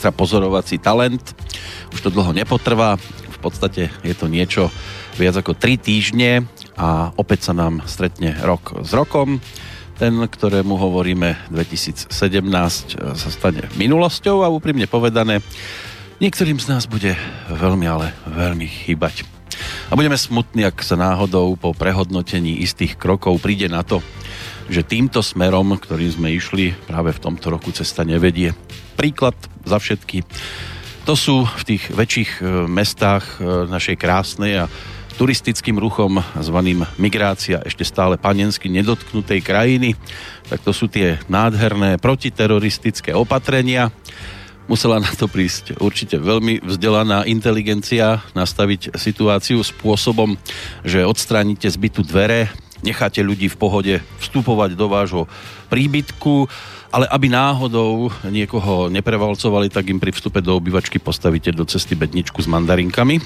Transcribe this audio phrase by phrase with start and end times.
[0.00, 1.20] extra pozorovací talent.
[1.92, 2.96] Už to dlho nepotrvá.
[2.96, 4.72] V podstate je to niečo
[5.20, 9.44] viac ako 3 týždne a opäť sa nám stretne rok s rokom.
[10.00, 12.16] Ten, ktorému hovoríme 2017,
[12.96, 15.44] sa stane minulosťou a úprimne povedané,
[16.16, 17.12] niektorým z nás bude
[17.52, 19.28] veľmi, ale veľmi chýbať.
[19.92, 24.00] A budeme smutní, ak sa náhodou po prehodnotení istých krokov príde na to,
[24.70, 28.54] že týmto smerom, ktorým sme išli, práve v tomto roku cesta nevedie.
[28.94, 29.34] Príklad
[29.66, 30.22] za všetky.
[31.10, 34.70] To sú v tých väčších e, mestách e, našej krásnej a
[35.18, 39.92] turistickým ruchom zvaným migrácia ešte stále panensky nedotknutej krajiny,
[40.48, 43.92] tak to sú tie nádherné protiteroristické opatrenia.
[44.64, 50.38] Musela na to prísť určite veľmi vzdelaná inteligencia nastaviť situáciu spôsobom,
[50.86, 52.48] že odstránite zbytu dvere,
[52.82, 55.22] necháte ľudí v pohode vstupovať do vášho
[55.68, 56.48] príbytku,
[56.90, 62.42] ale aby náhodou niekoho neprevalcovali, tak im pri vstupe do obývačky postavíte do cesty bedničku
[62.42, 63.20] s mandarinkami.
[63.20, 63.22] E,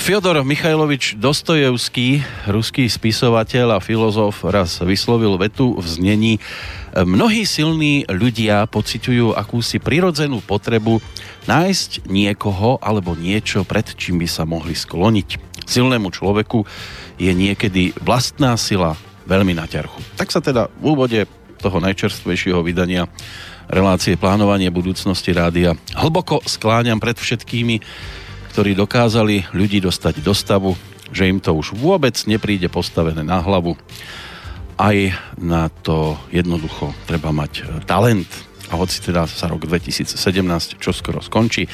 [0.00, 6.34] Fyodor Michajlovič Dostojevský, ruský spisovateľ a filozof, raz vyslovil vetu v znení
[6.96, 11.04] Mnohí silní ľudia pociťujú akúsi prirodzenú potrebu
[11.44, 15.60] nájsť niekoho alebo niečo, pred čím by sa mohli skloniť.
[15.68, 16.64] Silnému človeku
[17.16, 19.98] je niekedy vlastná sila veľmi na ťarchu.
[20.16, 21.20] Tak sa teda v úvode
[21.58, 23.08] toho najčerstvejšieho vydania
[23.66, 27.82] relácie plánovanie budúcnosti rádia hlboko skláňam pred všetkými,
[28.54, 30.78] ktorí dokázali ľudí dostať do stavu,
[31.10, 33.74] že im to už vôbec nepríde postavené na hlavu.
[34.76, 34.96] Aj
[35.40, 38.28] na to jednoducho treba mať talent.
[38.68, 40.18] A hoci teda sa rok 2017
[40.82, 41.70] čoskoro skončí,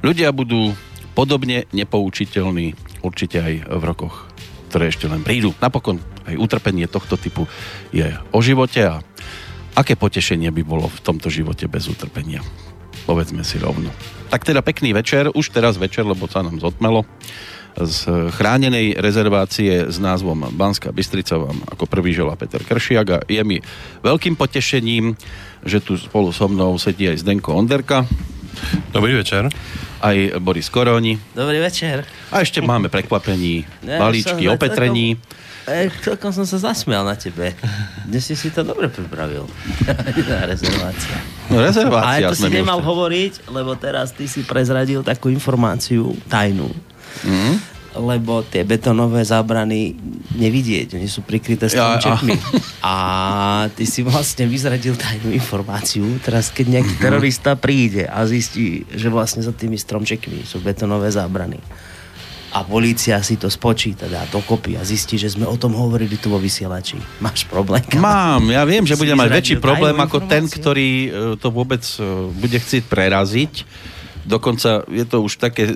[0.00, 0.72] ľudia budú
[1.12, 4.29] podobne nepoučiteľní určite aj v rokoch
[4.70, 5.50] ktoré ešte len prídu.
[5.58, 5.98] Napokon
[6.30, 7.50] aj utrpenie tohto typu
[7.90, 9.02] je o živote a
[9.74, 12.38] aké potešenie by bolo v tomto živote bez utrpenia.
[13.04, 13.90] Povedzme si rovno.
[14.30, 17.02] Tak teda pekný večer, už teraz večer, lebo sa nám zotmelo
[17.78, 23.42] z chránenej rezervácie s názvom Banská Bystrica vám ako prvý želá Peter Kršiak a je
[23.46, 23.62] mi
[24.02, 25.14] veľkým potešením,
[25.62, 28.06] že tu spolu so mnou sedí aj Zdenko Onderka.
[28.90, 29.50] Dobrý večer
[30.00, 31.20] aj Boris Koroni.
[31.36, 32.08] Dobrý večer.
[32.32, 35.20] A ešte máme prekvapení, ja, balíčky, som, opetrení.
[35.68, 37.52] E, celkom som sa zasmial na tebe.
[38.08, 39.44] Dnes si si to dobre pripravil.
[40.50, 41.16] rezervácia.
[41.52, 42.26] No, rezervácia.
[42.26, 46.72] Ale to si nemal hovoriť, lebo teraz ty si prezradil takú informáciu tajnú.
[47.22, 49.98] Mm lebo tie betonové zábrany
[50.38, 52.34] nevidieť, oni sú prikryté stromčekmi.
[52.34, 52.42] Ja,
[52.92, 52.94] a
[53.74, 57.02] ty si vlastne vyzradil tajnú informáciu, teraz keď nejaký mhm.
[57.02, 61.58] terorista príde a zistí, že vlastne za tými stromčekmi sú betonové zábrany
[62.50, 66.34] a polícia si to spočíta, dá dokopy a zistí, že sme o tom hovorili tu
[66.34, 66.98] vo vysielači.
[67.24, 67.82] Máš problém?
[67.94, 71.08] Mám, ja viem, že bude mať väčší problém ako ten, ktorý e,
[71.38, 72.02] to vôbec e,
[72.34, 73.52] bude chcieť preraziť
[74.24, 75.72] Dokonca je to už také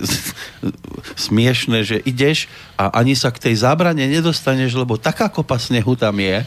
[1.26, 2.46] smiešné, že ideš
[2.76, 6.44] a ani sa k tej zábrane nedostaneš, lebo taká kopa snehu tam je,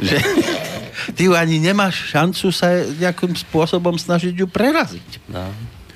[0.00, 0.16] že
[1.16, 5.26] ty ani nemáš šancu sa nejakým spôsobom snažiť ju preraziť.
[5.30, 5.50] No.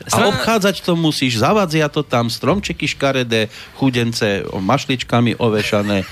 [0.07, 6.07] A obchádzať to musíš, zavadzia to tam, stromčeky škaredé, chudence, mašličkami ovešané.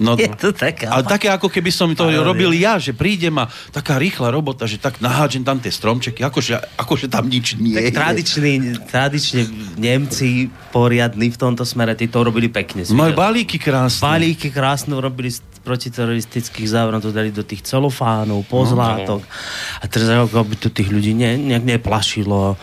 [0.00, 0.88] No, je to taká.
[0.88, 4.64] Ale také ako keby som to ale robil ja, že prídem a taká rýchla robota,
[4.64, 7.90] že tak nahádžem tam tie stromčeky, akože, akože tam nič nie tak je.
[7.92, 8.52] Tradičný,
[8.88, 9.42] tradične
[9.76, 12.88] Nemci poriadni v tomto smere, tí to robili pekne.
[12.88, 14.00] Majú balíky krásne.
[14.00, 15.28] Balíky krásne robili
[15.66, 19.18] protiteroristických závrov, to dali do tých celofánov, pozlátok.
[19.18, 19.82] No, no.
[19.82, 22.54] A teraz ako by to tých ľudí ne, nejak neplašilo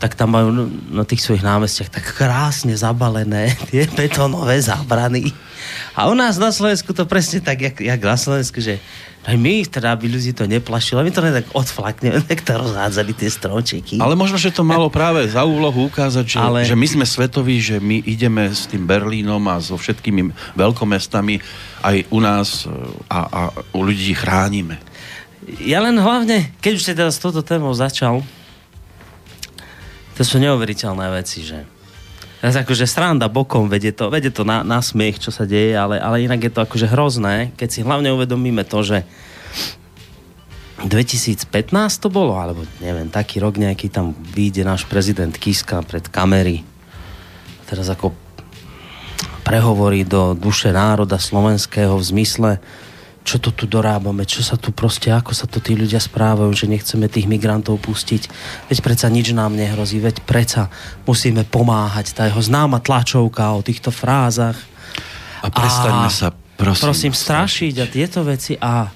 [0.00, 0.48] tak tam majú
[0.88, 5.28] na tých svojich námestiach tak krásne zabalené tie betónové zábrany.
[5.92, 8.80] A u nás na Slovensku to presne tak, jak, jak na Slovensku, že
[9.20, 13.12] aj my, teda by ľudí to neplašilo, my to len tak odflakneme, tak to rozhádzali
[13.12, 14.00] tie stromčeky.
[14.00, 16.64] Ale možno, že to malo práve za úlohu ukázať, že, Ale...
[16.64, 21.44] že my sme svetoví, že my ideme s tým Berlínom a so všetkými veľkomestami
[21.84, 22.64] aj u nás
[23.12, 23.40] a, a
[23.76, 24.80] u ľudí chránime.
[25.60, 28.24] Ja len hlavne, keď už ste teda s touto témou začal,
[30.20, 31.64] to sú neuveriteľné veci, že
[32.44, 36.28] akože sranda bokom, vedie to, vedie to na, na smiech, čo sa deje, ale, ale
[36.28, 39.08] inak je to akože hrozné, keď si hlavne uvedomíme to, že
[40.84, 41.40] 2015
[42.04, 46.68] to bolo, alebo neviem, taký rok nejaký tam vyjde náš prezident Kiska pred kamery.
[47.64, 48.12] Teraz ako
[49.40, 52.50] prehovorí do duše národa slovenského v zmysle,
[53.20, 56.66] čo to tu dorábame, čo sa tu proste, ako sa tu tí ľudia správajú, že
[56.66, 58.26] nechceme tých migrantov pustiť.
[58.72, 60.72] Veď predsa nič nám nehrozí, veď predsa
[61.04, 62.16] musíme pomáhať.
[62.16, 64.56] Tá jeho známa tlačovka o týchto frázach.
[65.44, 68.88] A prestaňme a, sa, prosím, prosím strašiť a tieto veci a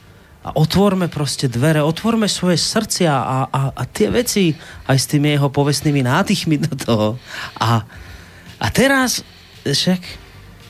[0.45, 4.53] a otvorme proste dvere, otvorme svoje srdcia a, a, a tie veci
[4.85, 7.09] aj s tými jeho povestnými nádychmi do toho.
[7.57, 7.81] A,
[8.61, 9.25] a teraz,
[9.65, 10.24] však,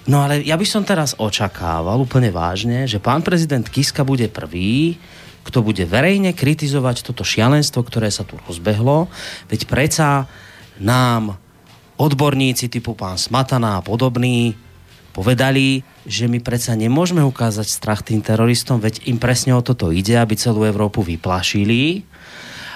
[0.09, 4.97] no ale ja by som teraz očakával úplne vážne, že pán prezident Kiska bude prvý,
[5.45, 9.13] kto bude verejne kritizovať toto šialenstvo, ktoré sa tu rozbehlo,
[9.53, 10.25] veď predsa
[10.81, 11.37] nám
[12.01, 14.57] odborníci typu pán Smatana a podobní
[15.15, 20.19] povedali, že my predsa nemôžeme ukázať strach tým teroristom, veď im presne o toto ide,
[20.19, 22.03] aby celú Európu vyplašili.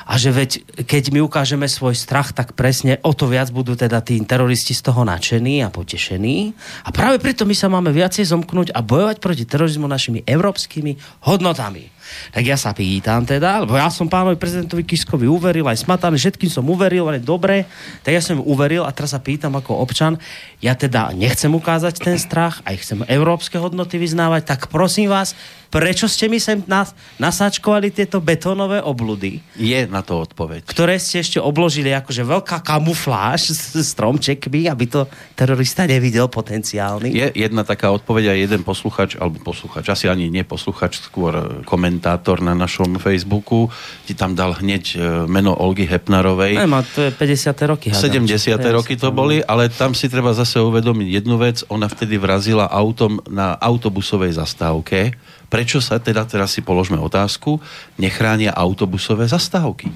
[0.09, 4.01] A že veď, keď my ukážeme svoj strach, tak presne o to viac budú teda
[4.01, 6.57] tí teroristi z toho nadšení a potešení.
[6.83, 10.97] A práve preto my sa máme viacej zomknúť a bojovať proti terorizmu našimi európskymi
[11.29, 11.93] hodnotami.
[12.33, 16.49] Tak ja sa pýtam teda, lebo ja som pánovi prezidentovi Kiskovi uveril, aj Smatan, všetkým
[16.49, 17.69] som uveril, ale dobre,
[18.01, 20.17] tak ja som im uveril a teraz sa pýtam ako občan,
[20.65, 25.37] ja teda nechcem ukázať ten strach, aj chcem európske hodnoty vyznávať, tak prosím vás,
[25.69, 29.41] prečo ste mi sem nas, nasáčkovali tieto betónové obludy?
[29.57, 30.65] Je na to odpoveď.
[30.65, 35.05] Ktoré ste ešte obložili akože veľká kamufláž s stromčekmi, aby to
[35.37, 37.13] terorista nevidel potenciálny.
[37.13, 42.41] Je jedna taká odpoveď a jeden posluchač, alebo posluchač, asi ani nie posluchač, skôr komentátor
[42.41, 43.69] na našom Facebooku,
[44.09, 44.97] ti tam dal hneď e,
[45.29, 46.59] meno Olgy Hepnarovej.
[46.59, 47.71] Aj, má, to je 50.
[47.71, 47.89] roky.
[47.93, 48.57] 70.
[48.73, 51.63] roky to boli, ale tam si treba zase uvedomiť jednu vec.
[51.69, 55.13] Ona vtedy vrazila autom na autobusovej zastávke
[55.49, 57.61] prečo sa teda, teraz si položme otázku,
[57.97, 59.89] nechránia autobusové zastávky?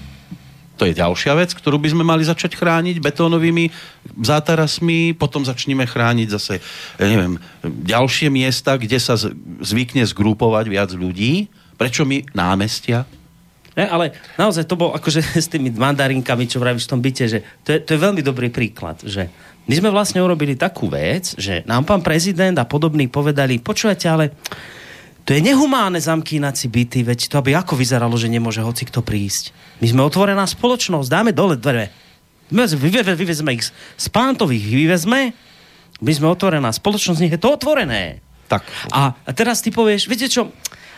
[0.80, 3.70] To je ďalšia vec, ktorú by sme mali začať chrániť betónovými
[4.18, 6.58] zátarasmi, potom začneme chrániť zase,
[6.98, 9.14] ja neviem, ďalšie miesta, kde sa
[9.62, 11.46] zvykne zgrupovať viac ľudí.
[11.76, 13.04] Prečo my námestia?
[13.72, 17.38] Ne, ale naozaj to bol akože s tými mandarinkami, čo vravíš v tom byte, že
[17.64, 19.28] to je, to je veľmi dobrý príklad, že
[19.70, 24.34] my sme vlastne urobili takú vec, že nám pán prezident a podobní povedali, počujete, ale
[25.22, 29.06] to je nehumánne zamkínať si byty, veď to aby ako vyzeralo, že nemôže hoci kto
[29.06, 29.54] prísť.
[29.78, 31.94] My sme otvorená spoločnosť, dáme dole dvere.
[32.50, 35.32] Vyvezme, vyvezme ich z pántových, vyvezme,
[36.02, 38.18] my sme otvorená spoločnosť, nech je to otvorené.
[38.50, 38.66] Tak.
[38.90, 40.50] A, a teraz ty povieš, viete čo,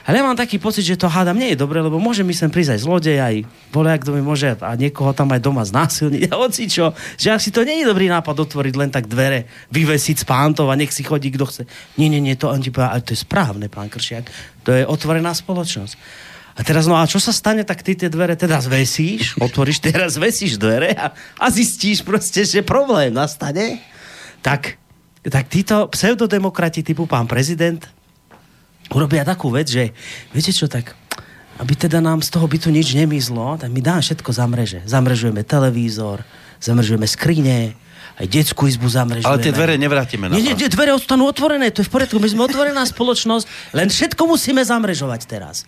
[0.05, 2.53] ale ja mám taký pocit, že to hádam nie je dobre, lebo môže mi sem
[2.53, 3.35] prísť aj zlodej, aj
[3.73, 6.93] ak kto mi môže a niekoho tam aj doma znásilniť a hoci čo.
[7.17, 10.77] Že asi to nie je dobrý nápad otvoriť len tak dvere, vyvesiť z pántov a
[10.77, 11.63] nech si chodí kto chce.
[11.97, 14.29] Nie, nie, nie, to, ale to je správne, pán Kršiak.
[14.69, 15.97] To je otvorená spoločnosť.
[16.55, 20.21] A teraz, no a čo sa stane, tak ty tie dvere teda zvesíš, otvoríš, teraz
[20.21, 23.81] vesíš dvere a, a zistíš proste, že problém nastane.
[24.45, 24.77] Tak,
[25.25, 27.81] tak títo pseudodemokrati typu pán prezident
[28.93, 29.95] urobia takú vec, že
[30.35, 30.93] viete čo, tak
[31.63, 34.83] aby teda nám z toho bytu nič nemizlo, tak my dá všetko zamreže.
[34.85, 36.27] Zamrežujeme televízor,
[36.59, 37.79] zamrežujeme skrine,
[38.19, 39.31] aj detskú izbu zamrežujeme.
[39.31, 42.31] Ale tie dvere nevrátime na Nie, nie, dvere ostanú otvorené, to je v poriadku, my
[42.31, 45.67] sme otvorená spoločnosť, len všetko musíme zamrežovať teraz.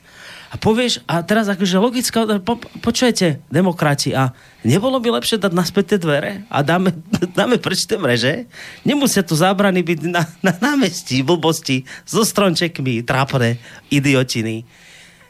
[0.57, 4.33] A povieš, a teraz akože logická, po, počujete, demokrati, a
[4.65, 6.97] nebolo by lepšie dať naspäť tie dvere a dáme,
[7.39, 8.49] dáme preč tie mreže?
[8.81, 13.61] Nemusia tu zábrany byť na, na námestí, blbosti, so strončekmi, trápne,
[13.93, 14.65] idiotiny.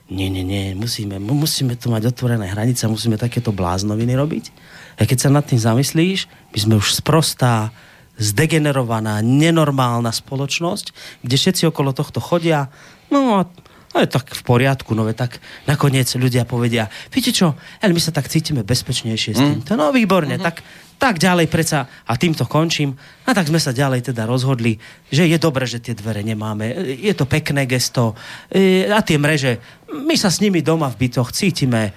[0.06, 4.54] Nie, nie, nie, musíme, musíme tu mať otvorené hranice, musíme takéto bláznoviny robiť.
[5.02, 7.74] A keď sa nad tým zamyslíš, my sme už sprostá,
[8.14, 12.70] zdegenerovaná, nenormálna spoločnosť, kde všetci okolo tohto chodia,
[13.10, 13.50] no a
[13.96, 18.12] No je tak v poriadku, no tak nakoniec ľudia povedia, viete čo, ale my sa
[18.12, 19.48] tak cítime bezpečnejšie s mm.
[19.48, 19.72] týmto.
[19.72, 20.44] No výborne, mm-hmm.
[20.44, 20.60] tak,
[21.00, 22.92] tak ďalej preca, a týmto končím.
[23.24, 24.76] A tak sme sa ďalej teda rozhodli,
[25.08, 26.76] že je dobré, že tie dvere nemáme.
[26.92, 28.12] Je to pekné gesto.
[28.52, 31.92] E, a tie mreže, my sa s nimi doma v bytoch cítime e,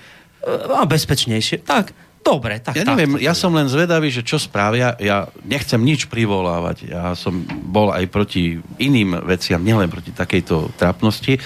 [0.88, 1.68] bezpečnejšie.
[1.68, 4.92] Tak, Dobre, tak Ja neviem, ja som len zvedavý, že čo spravia.
[5.00, 6.92] Ja nechcem nič privolávať.
[6.92, 11.40] Ja som bol aj proti iným veciam, nielen proti takejto trápnosti,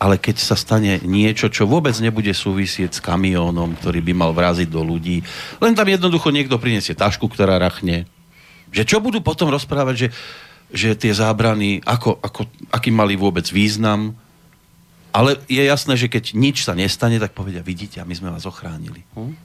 [0.00, 4.72] ale keď sa stane niečo, čo vôbec nebude súvisieť s kamiónom, ktorý by mal vraziť
[4.72, 5.20] do ľudí,
[5.60, 8.08] len tam jednoducho niekto prinesie tašku, ktorá rachne.
[8.72, 10.08] Že čo budú potom rozprávať, že,
[10.72, 14.16] že tie zábrany, ako, ako, aký mali vôbec význam,
[15.12, 18.48] ale je jasné, že keď nič sa nestane, tak povedia, vidíte, a my sme vás
[18.48, 19.04] ochránili.
[19.12, 19.36] Hm?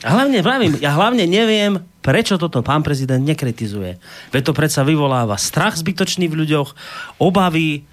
[0.00, 4.00] Hlavne, vravím, ja hlavne neviem, prečo toto pán prezident nekritizuje.
[4.32, 6.72] Veď to predsa vyvoláva strach zbytočný v ľuďoch,
[7.20, 7.84] obavy,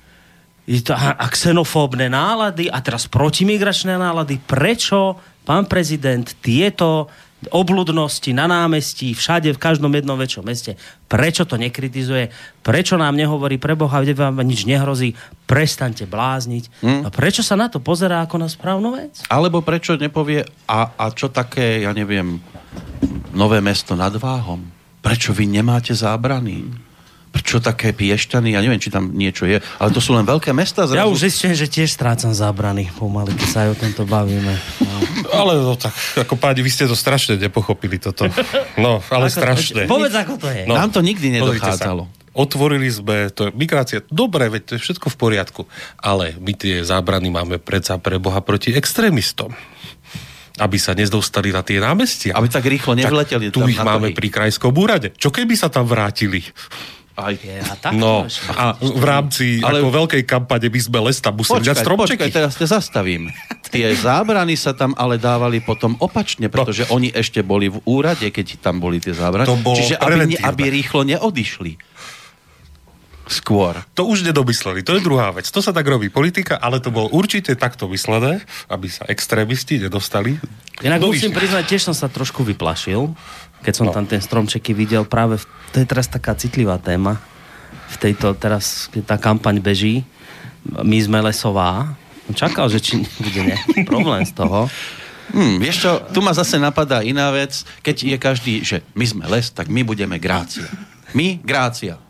[0.86, 4.38] to, a, a xenofóbne nálady a teraz protimigračné nálady.
[4.38, 7.10] Prečo pán prezident tieto
[7.48, 10.76] obludnosti na námestí, všade, v každom jednom väčšom meste.
[11.08, 12.28] Prečo to nekritizuje?
[12.60, 15.16] Prečo nám nehovorí pre Boha, kde vám nič nehrozí?
[15.48, 16.84] Prestaňte blázniť.
[16.84, 17.02] Hmm.
[17.08, 19.24] A prečo sa na to pozerá ako na správnu vec?
[19.32, 22.44] Alebo prečo nepovie, a, a čo také, ja neviem,
[23.32, 24.60] nové mesto nad Váhom?
[25.00, 26.89] Prečo vy nemáte zábrany?
[27.30, 28.58] Prečo také piešťany?
[28.58, 29.62] Ja neviem, či tam niečo je.
[29.78, 30.90] Ale to sú len veľké mesta.
[30.90, 30.98] Zrazu.
[30.98, 34.54] Ja už ešte, že tiež strácam zábrany pomaly, keď sa aj o tomto bavíme.
[34.82, 34.98] No.
[35.30, 38.26] Ale no tak, ako pádi, vy ste to strašne nepochopili toto.
[38.80, 39.84] No, ale ako, strašne.
[39.86, 40.64] Povedz, ako to je.
[40.66, 42.10] No, Nám to nikdy nedochádzalo.
[42.34, 45.62] Otvorili sme, to je migrácia, dobre, veď to je všetko v poriadku,
[46.00, 49.52] ale my tie zábrany máme predsa pre Boha proti extrémistom
[50.60, 52.36] aby sa nezdostali na tie námestia.
[52.36, 53.48] Aby tak rýchlo nevyleteli.
[53.50, 55.16] Tu ich máme pri krajskom úrade.
[55.16, 56.44] Čo keby sa tam vrátili?
[57.20, 57.36] Aj.
[57.36, 59.84] Je, a tak no, a v rámci ale...
[59.84, 62.12] ako veľkej kampane by sme les tam museli počkaj, dať stromčeky.
[62.16, 63.30] Počkaj, teraz te zastavím.
[63.70, 66.98] Tie zábrany sa tam ale dávali potom opačne, pretože no.
[66.98, 69.46] oni ešte boli v úrade, keď tam boli tie zábrany.
[69.46, 71.78] To Čiže aby, aby rýchlo neodišli
[73.30, 73.78] skôr.
[73.94, 75.46] To už nedomysleli, to je druhá vec.
[75.46, 80.42] To sa tak robí politika, ale to bol určite takto myslené, aby sa extrémisti nedostali.
[80.82, 83.14] Inak musím priznať, tiež som sa trošku vyplašil,
[83.62, 83.94] keď som no.
[83.94, 87.22] tam ten stromčeky videl práve, v, to je teraz taká citlivá téma,
[87.90, 90.02] v tejto, teraz, keď tá kampaň beží,
[90.66, 91.94] my sme lesová,
[92.34, 94.70] čakal, že či bude nejaký problém z toho.
[95.30, 99.24] Hmm, vieš čo, tu ma zase napadá iná vec, keď je každý, že my sme
[99.30, 100.66] les, tak my budeme grácia.
[101.14, 102.02] My, grácia.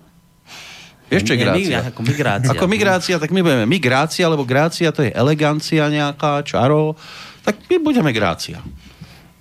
[1.09, 1.77] Ešte Nie, grácia.
[1.81, 2.49] My, ako migrácia.
[2.53, 6.93] Ako migrácia, tak my budeme migrácia, lebo grácia to je elegancia nejaká, čaro.
[7.41, 8.61] Tak my budeme grácia.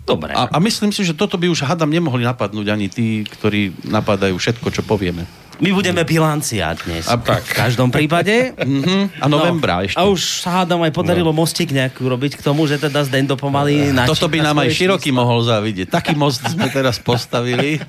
[0.09, 0.33] Dobre.
[0.33, 4.41] A, a myslím si, že toto by už hadam nemohli napadnúť ani tí, ktorí napadajú
[4.41, 5.29] všetko, čo povieme.
[5.59, 7.11] My budeme bilancia dnes.
[7.11, 7.43] A tak.
[7.43, 8.55] V každom prípade.
[8.55, 9.19] mm-hmm.
[9.19, 9.91] A novembra no.
[9.91, 9.99] ešte.
[9.99, 11.43] A už sa hádam aj podarilo no.
[11.43, 13.91] mostík nejakú robiť k tomu, že teda Zdendo pomaly...
[13.91, 14.07] No.
[14.07, 15.19] Toto by nám aj Široký číslo.
[15.19, 15.91] mohol zavidieť.
[15.91, 17.83] Taký most sme teraz postavili.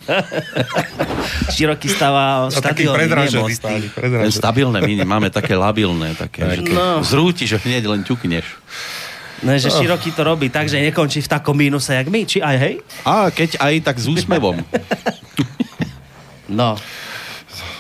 [1.56, 6.18] široký stáva no, stabilný, nie Ten stabilné, my máme také labilné.
[6.18, 6.54] Také, tak.
[6.66, 7.06] že no.
[7.06, 8.50] zrúti, že hneď len ťukneš.
[9.40, 12.56] No, že široký to robí tak, že nekončí v takom mínuse, jak my, či aj
[12.60, 12.74] hej?
[13.08, 14.60] A keď aj, tak s úsmevom.
[16.60, 16.76] no.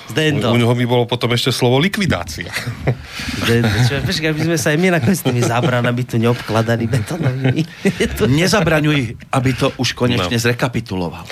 [0.09, 0.49] Zdendo.
[0.49, 2.49] U, u neho by bolo potom ešte slovo likvidácia.
[3.45, 3.69] Zdendo.
[3.85, 7.61] Čo, aby sme sa aj my nakoniec tými zábranami tu neobkladali betonovými.
[8.41, 8.99] Nezabraňuj,
[9.29, 10.41] aby to už konečne no.
[10.41, 11.25] zrekapituloval.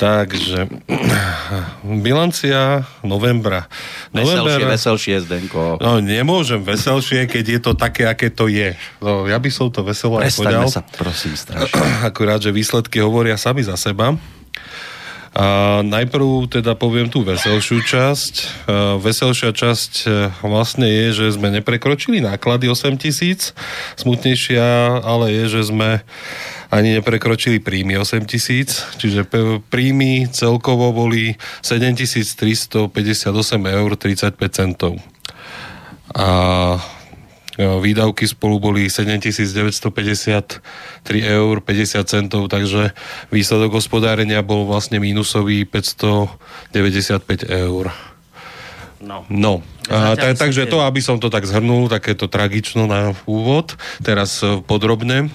[0.00, 0.64] Takže
[2.06, 3.68] bilancia novembra.
[4.16, 5.76] November, veselšie, veselšie, Zdenko.
[5.76, 8.72] No, nemôžem veselšie, keď je to také, aké to je.
[9.04, 10.72] No, ja by som to veselo aj povedal.
[10.72, 11.76] sa, prosím, strašne.
[12.08, 14.16] Akurát, že výsledky hovoria sami za seba.
[15.30, 18.34] A najprv teda poviem tú veselšiu časť.
[18.66, 20.08] A veselšia časť e,
[20.42, 23.54] vlastne je, že sme neprekročili náklady 8 tisíc.
[23.94, 26.02] Smutnejšia ale je, že sme
[26.70, 29.26] ani neprekročili príjmy 8 tisíc, čiže
[29.68, 31.34] príjmy celkovo boli
[31.66, 32.94] 7358
[33.66, 34.94] eur 35 centov.
[36.14, 36.78] A
[37.58, 40.62] výdavky spolu boli 7953
[41.26, 42.94] eur 50 centov, takže
[43.28, 47.92] výsledok hospodárenia bol vlastne mínusový 595 eur.
[49.00, 49.24] No.
[49.32, 49.64] no.
[49.88, 54.60] A, tak, takže to, aby som to tak zhrnul, takéto tragično na úvod, teraz e,
[54.60, 55.32] podrobne.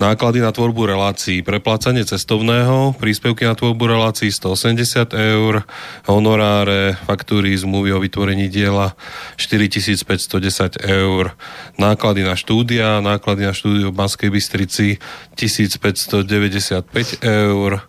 [0.00, 5.68] Náklady na tvorbu relácií, preplácanie cestovného, príspevky na tvorbu relácií 180 eur,
[6.08, 8.96] honoráre, faktúry, zmluvy o vytvorení diela
[9.36, 11.36] 4510 eur,
[11.76, 14.96] náklady na štúdia, náklady na štúdiu v Banskej Bystrici
[15.36, 17.84] 1595 eur,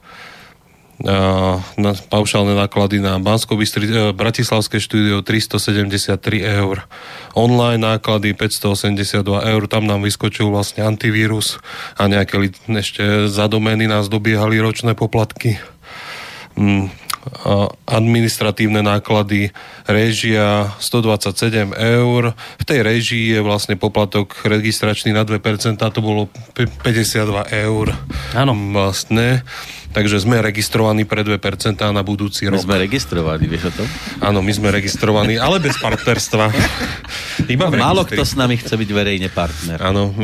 [1.78, 6.86] na paušálne náklady na Bansko e, Bratislavské štúdio 373 eur.
[7.34, 9.62] Online náklady 582 eur.
[9.66, 11.58] Tam nám vyskočil vlastne antivírus
[11.98, 12.38] a nejaké
[12.70, 15.58] ešte za domény nás dobiehali ročné poplatky.
[16.54, 16.94] Mm,
[17.86, 19.54] administratívne náklady,
[19.86, 22.34] réžia 127 eur.
[22.34, 25.38] V tej réžii je vlastne poplatok registračný na 2%,
[25.78, 27.94] to bolo 52 eur.
[28.34, 28.54] Áno.
[28.74, 29.46] Vlastne.
[29.92, 31.36] Takže sme registrovaní pre 2%
[31.92, 32.64] na budúci rok.
[32.64, 33.88] My sme registrovaní, vieš o tom?
[34.24, 36.48] Áno, my sme registrovaní, ale bez partnerstva.
[37.52, 39.84] Iba no, málo kto s nami chce byť verejne partner.
[39.84, 40.16] Áno.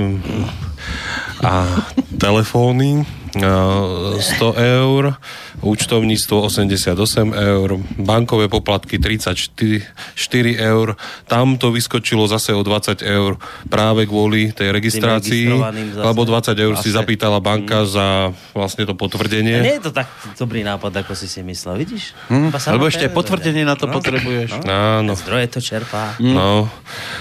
[1.44, 1.84] A
[2.16, 3.04] telefóny
[3.36, 4.24] 100
[4.56, 5.20] eur,
[5.62, 9.82] účtovníctvo 88 eur, bankové poplatky 34
[10.14, 10.94] 4 eur.
[11.26, 15.50] Tam to vyskočilo zase o 20 eur práve kvôli tej registrácii,
[15.98, 16.84] lebo 20 eur zase.
[16.86, 17.90] si zapýtala banka mm.
[17.90, 18.08] za
[18.54, 19.58] vlastne to potvrdenie.
[19.58, 22.14] A nie je to tak dobrý nápad, ako si si myslel, vidíš?
[22.30, 23.98] Hm, lebo ešte potvrdenie na to no.
[23.98, 24.62] potrebuješ.
[24.62, 25.02] No.
[25.02, 25.14] Áno.
[25.18, 26.14] Zdroje to čerpá.
[26.22, 26.36] Mm.
[26.38, 26.70] No.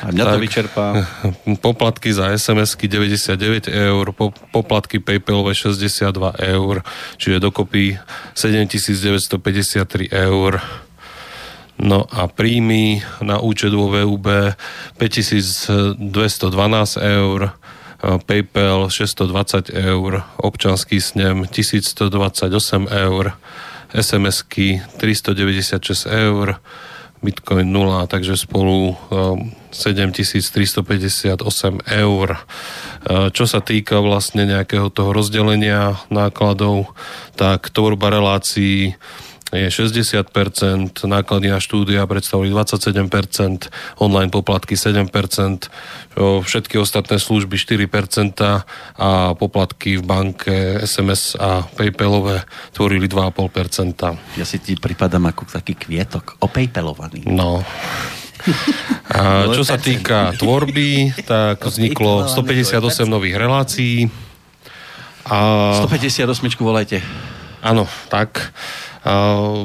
[0.04, 0.86] A mňa tak, to vyčerpá.
[1.66, 4.04] Poplatky za SMS-ky 99 eur,
[4.52, 6.84] poplatky PayPalové 62 eur,
[7.16, 7.96] čiže dokopy
[8.36, 10.60] 7953 eur.
[11.80, 14.52] No a príjmy na účet vo VUB
[15.00, 17.56] 5212 eur,
[18.00, 23.32] PayPal 620 eur, občanský snem 1128 eur,
[23.96, 26.60] SMS-ky 396 eur,
[27.24, 28.96] Bitcoin 0, takže spolu
[29.72, 31.36] 7358
[31.84, 32.28] eur.
[33.32, 36.92] Čo sa týka vlastne nejakého toho rozdelenia nákladov,
[37.36, 38.96] tak tvorba relácií
[39.54, 40.26] je 60%,
[41.06, 43.70] náklady na štúdia predstavujú 27%,
[44.02, 45.06] online poplatky 7%,
[46.18, 48.34] všetky ostatné služby 4%
[48.98, 52.42] a poplatky v banke SMS a PayPalové
[52.74, 54.34] tvorili 2,5%.
[54.34, 57.30] Ja si ti pripadám ako taký kvietok, opejpelovaný.
[57.30, 57.62] No.
[59.14, 64.10] A čo sa týka tvorby, tak vzniklo 158 nových relácií.
[65.30, 65.38] A...
[65.86, 66.98] 158 volajte.
[67.62, 68.54] Áno, tak.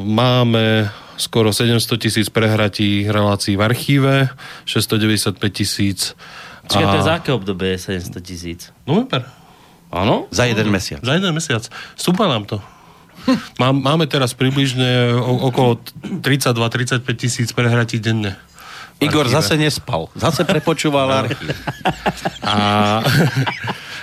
[0.06, 4.30] Máme skoro 700 tisíc prehratí relácií v archíve,
[4.66, 6.00] 695 tisíc.
[6.70, 6.92] Čiže a...
[6.92, 8.62] to je za aké obdobie 700 tisíc?
[8.86, 9.26] November.
[9.92, 10.26] Áno?
[10.32, 11.04] Za jeden mesiac.
[11.04, 11.68] Za jeden mesiac.
[12.00, 12.58] Stúpa nám to.
[13.62, 15.78] Máme teraz približne okolo
[16.26, 18.34] 32-35 tisíc prehratí denne.
[19.02, 20.10] Igor zase nespal.
[20.14, 21.54] Zase prepočúval archív.
[22.46, 22.56] A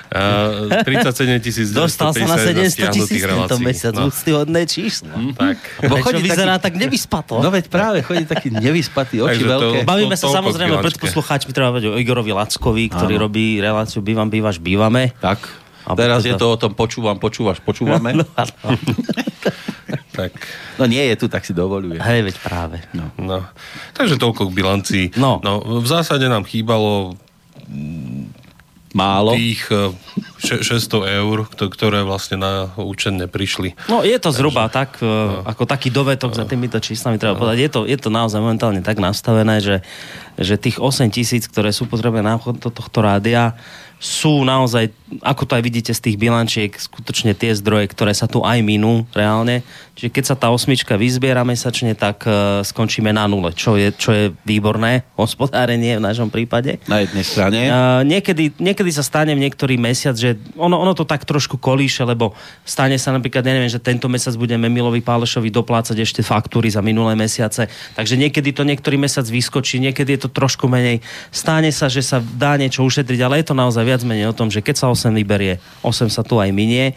[0.08, 4.08] 37 tisíc Dostal sa na 700 tisíc tento mesiac, no.
[4.08, 5.12] úctyhodné číslo.
[5.12, 5.58] Mm, tak.
[5.84, 7.34] Bo chodí vyzerá taký, tak nevyspato.
[7.44, 9.84] No veď práve, chodí taký nevyspatý, oči veľké.
[9.84, 13.24] To, Bavíme to, sa samozrejme pred poslucháčmi, treba vedieť o Igorovi Lackovi, ktorý Áno.
[13.28, 15.12] robí reláciu Bývam, bývaš, bývame.
[15.20, 15.68] Tak.
[15.88, 18.12] A Teraz je to o tom počúvam, počúvaš, počúvame.
[18.12, 18.76] No, no, no.
[20.20, 20.36] tak.
[20.76, 21.96] No nie je tu, tak si dovoluje.
[21.96, 22.76] Hej, veď práve.
[22.92, 23.08] No.
[23.16, 23.48] No.
[23.96, 25.04] Takže toľko k bilancii.
[25.16, 25.40] No.
[25.40, 25.80] no.
[25.80, 27.16] V zásade nám chýbalo
[28.96, 29.36] Málo.
[29.36, 29.68] Tých
[30.38, 30.64] 600
[31.04, 33.74] eh, eur, ktoré vlastne na účet neprišli.
[33.90, 35.44] No je to zhruba Takže, tak, no.
[35.44, 36.38] ako taký dovetok no.
[36.38, 37.40] za týmito číslami treba no.
[37.42, 37.58] povedať.
[37.58, 39.76] Je to, je to naozaj momentálne tak nastavené, že,
[40.38, 43.58] že tých 8 tisíc, ktoré sú potrebné na chod tohto rádia,
[43.98, 44.94] sú naozaj,
[45.26, 49.02] ako to aj vidíte z tých bilančiek, skutočne tie zdroje, ktoré sa tu aj minú
[49.10, 49.66] reálne.
[49.98, 54.14] Čiže keď sa tá osmička vyzbiera mesačne, tak uh, skončíme na nule, čo je, čo
[54.14, 56.78] je výborné hospodárenie v našom prípade.
[56.86, 57.58] Na jednej strane.
[57.66, 62.06] Uh, niekedy, niekedy sa stane v niektorý mesiac, že ono, ono to tak trošku kolíše,
[62.06, 66.70] lebo stane sa napríklad, ja neviem, že tento mesiac budeme Milovi Pálešovi doplácať ešte faktúry
[66.70, 67.66] za minulé mesiace,
[67.98, 71.02] takže niekedy to niektorý mesiac vyskočí, niekedy je to trošku menej.
[71.34, 74.52] Stane sa, že sa dá niečo ušetriť, ale je to naozaj viac menej o tom,
[74.52, 76.92] že keď sa 8 vyberie, 8 sa tu aj minie.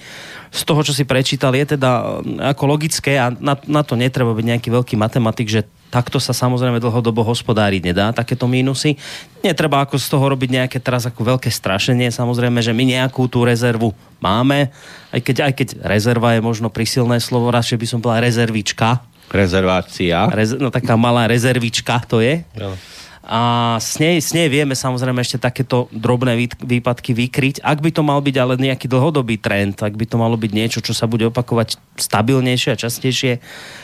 [0.51, 4.36] Z toho, čo si prečítal, je teda mm, ako logické a na, na to netreba
[4.36, 8.99] byť nejaký veľký matematik, že takto sa samozrejme dlhodobo hospodáriť nedá, takéto mínusy.
[9.39, 13.47] Netreba ako z toho robiť nejaké teraz ako veľké strašenie, samozrejme, že my nejakú tú
[13.47, 14.71] rezervu máme,
[15.15, 19.04] aj keď, aj keď rezerva je možno prisilné slovo, radšej by som povedal rezervička.
[19.32, 20.27] Rezervácia.
[20.32, 22.43] Rez, no taká malá rezervička to je.
[22.56, 22.75] Ja
[23.21, 27.62] a s nej, s nej vieme samozrejme ešte takéto drobné výpadky vykryť.
[27.62, 30.79] Ak by to mal byť ale nejaký dlhodobý trend, ak by to malo byť niečo,
[30.81, 33.38] čo sa bude opakovať stabilnejšie a častejšie,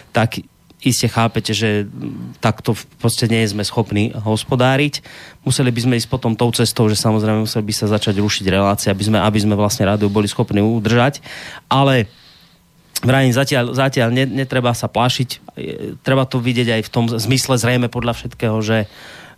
[0.10, 0.42] tak
[0.82, 1.86] iste chápete, že
[2.42, 5.06] takto v podstate nie sme schopní hospodáriť.
[5.46, 8.90] Museli by sme ísť potom tou cestou, že samozrejme museli by sa začať rušiť relácie,
[8.90, 11.22] aby sme, aby sme vlastne rádiu boli schopní udržať.
[11.70, 12.10] Ale
[12.98, 15.54] Vrajím, zatiaľ, zatiaľ netreba sa plašiť.
[16.02, 18.90] Treba to vidieť aj v tom zmysle zrejme podľa všetkého, že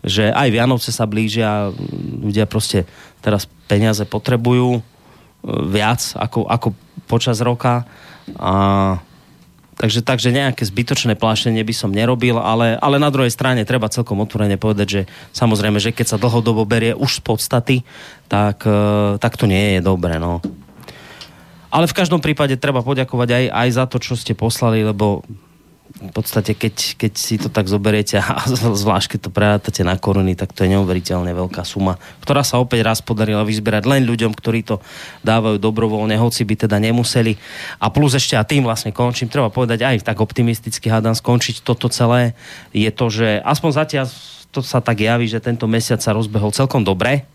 [0.04, 1.76] že aj Vianoce sa blížia,
[2.24, 2.88] ľudia proste
[3.20, 4.82] teraz peniaze potrebujú e,
[5.68, 6.68] viac ako, ako
[7.06, 7.84] počas roka.
[8.40, 8.54] A,
[9.76, 14.24] takže, takže nejaké zbytočné plášenie by som nerobil, ale, ale na druhej strane treba celkom
[14.24, 15.02] otvorene povedať, že
[15.36, 17.78] samozrejme, že keď sa dlhodobo berie už z podstaty,
[18.32, 20.16] tak, e, tak to nie je dobré.
[20.16, 20.40] No.
[21.70, 25.22] Ale v každom prípade treba poďakovať aj, aj za to, čo ste poslali, lebo
[26.00, 28.48] v podstate, keď, keď si to tak zoberiete a
[28.84, 32.88] zvlášť keď to prerátate na koruny, tak to je neuveriteľne veľká suma, ktorá sa opäť
[32.88, 34.80] raz podarila vyzbierať len ľuďom, ktorí to
[35.28, 37.36] dávajú dobrovoľne, hoci by teda nemuseli.
[37.84, 41.92] A plus ešte, a tým vlastne končím, treba povedať aj tak optimisticky hádam skončiť toto
[41.92, 42.32] celé,
[42.72, 44.06] je to, že aspoň zatiaľ
[44.50, 47.28] to sa tak javí, že tento mesiac sa rozbehol celkom dobre,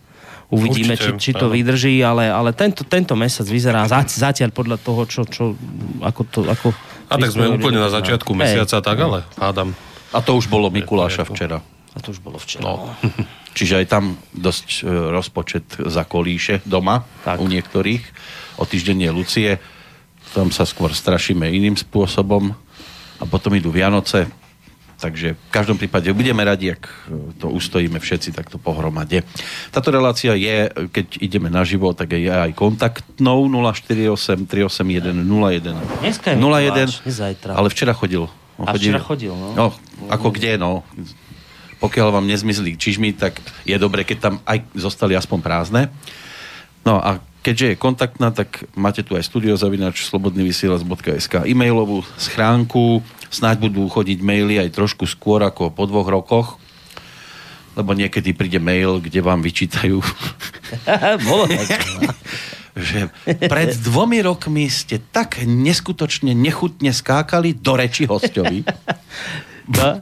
[0.53, 1.57] Uvidíme, Určite, či, či to áno.
[1.57, 5.57] vydrží, ale, ale tento, tento mesiac vyzerá zatiaľ podľa toho, čo, čo
[6.05, 6.41] ako to...
[6.45, 6.69] Ako
[7.15, 8.43] a tak sme úplne na začiatku no.
[8.43, 9.73] mesiaca, tak ale hádam.
[10.15, 11.63] A to už bolo Mikuláša včera.
[11.95, 12.67] A to už bolo včera.
[12.67, 12.91] No.
[13.57, 17.39] Čiže aj tam dosť e, rozpočet za kolíše doma tak.
[17.39, 18.03] u niektorých.
[18.59, 19.51] O týždeň je Lucie.
[20.35, 22.51] Tam sa skôr strašíme iným spôsobom.
[23.23, 24.27] A potom idú Vianoce
[24.95, 26.87] Takže v každom prípade budeme radi, ak
[27.43, 29.27] to ustojíme všetci takto pohromade.
[29.75, 36.33] Táto relácia je, keď ideme na živo, tak je aj kontaktnou 048 381 01 Dneska
[36.33, 37.53] je 01, zajtra.
[37.59, 38.31] ale včera chodil.
[38.55, 39.49] On A chodil, včera chodil, no.
[39.59, 39.67] no.
[40.09, 40.87] Ako kde, no.
[41.83, 45.83] Pokiaľ vám nezmizli čižmy, tak je dobre, keď tam aj zostali aspoň prázdne.
[46.87, 53.05] No a keďže je kontaktná, tak máte tu aj studiozavinač slobodnyvysielac.sk e-mailovú schránku.
[53.29, 56.49] Snáď budú chodiť maily aj trošku skôr ako po dvoch rokoch,
[57.77, 60.01] lebo niekedy príde mail, kde vám vyčítajú
[62.75, 63.07] že
[63.47, 68.65] pred dvomi rokmi ste tak neskutočne nechutne skákali do reči hostovi.
[69.65, 69.97] No.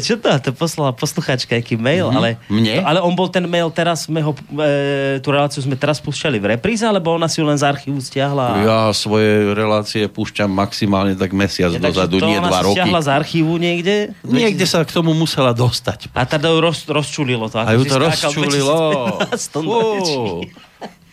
[0.00, 0.30] Čo to?
[0.30, 2.18] To poslala posluchačka aký mail, mm-hmm.
[2.18, 2.74] ale, Mne?
[2.82, 6.46] ale on bol ten mail, teraz sme ho, e, tú reláciu sme teraz púšťali v
[6.56, 8.62] repríze, alebo ona si ju len z archívu stiahla?
[8.64, 12.78] Ja svoje relácie púšťam maximálne tak mesiac ja, dozadu, nie dva roky.
[12.78, 14.16] stiahla z archívu niekde?
[14.26, 16.12] Niekde sa k tomu musela dostať.
[16.16, 17.60] A teda roz, rozčulilo to.
[17.62, 18.78] A ju to rozčulilo.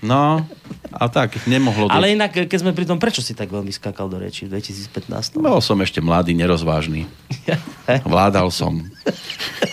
[0.03, 0.43] No,
[0.91, 1.87] a tak, nemohlo...
[1.87, 5.39] Ale inak, keď sme pri tom, prečo si tak veľmi skakal do reči v 2015?
[5.39, 7.07] Bol som ešte mladý, nerozvážny.
[8.11, 8.83] Vládal som.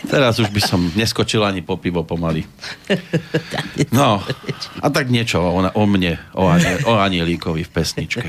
[0.07, 2.47] Teraz už by som neskočil ani po pivo pomaly.
[3.91, 4.23] No,
[4.79, 8.29] a tak niečo o, o mne, o, anie, o Anielíkovi v pesničke.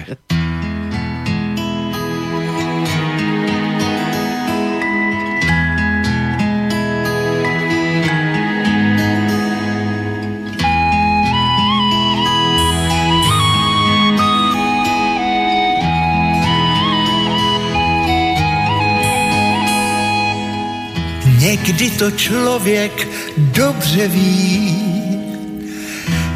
[21.62, 24.78] Někdy to člověk dobře ví,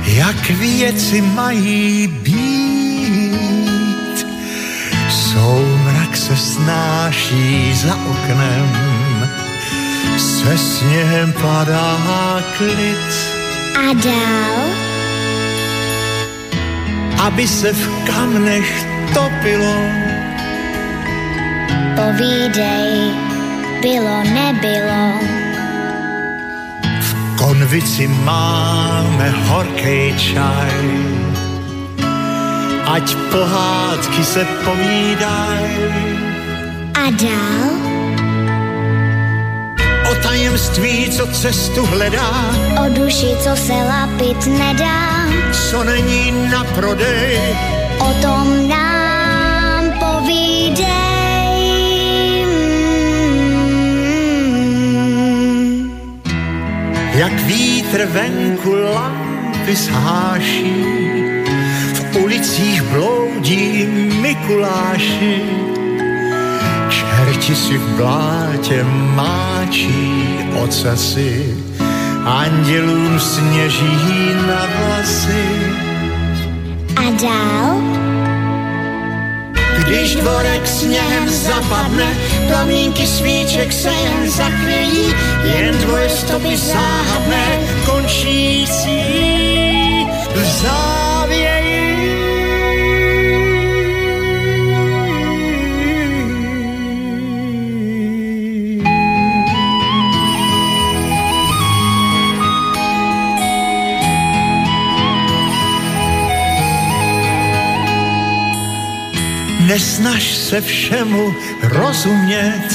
[0.06, 2.66] jak věci mají být.
[5.10, 8.70] Soumrak se snáší za oknem,
[10.18, 13.08] se sněhem padá klid.
[13.78, 14.70] A dál?
[17.20, 19.76] Aby se v kamnech topilo.
[21.96, 23.12] Povídej,
[23.82, 25.05] bylo, nebylo.
[27.36, 30.80] Konvici máme horký čaj,
[32.88, 35.66] ať pohádky se povídaj.
[36.96, 37.70] A dál?
[40.12, 42.32] O tajemství, co cestu hledá.
[42.86, 45.28] O duši, co se lapit nedá.
[45.52, 47.40] Co není na prodej.
[48.00, 48.85] O tom nám
[57.16, 60.84] jak vítr venku lampy sháší,
[61.94, 63.86] v ulicích bloudí
[64.22, 65.42] Mikuláši.
[66.90, 68.84] Čerti si v blátě
[69.16, 71.58] máčí ocasy,
[72.26, 75.46] andělům sněží na vlasy.
[76.96, 77.95] A dál?
[79.88, 82.18] Když dvorek sněhem zapadne,
[82.48, 85.14] plamínky svíček se jen zachvějí,
[85.56, 89.00] jen dvoje stopy záhadné, končící
[90.36, 91.65] v závěji.
[109.68, 112.68] Nesnaž se všemu rozumět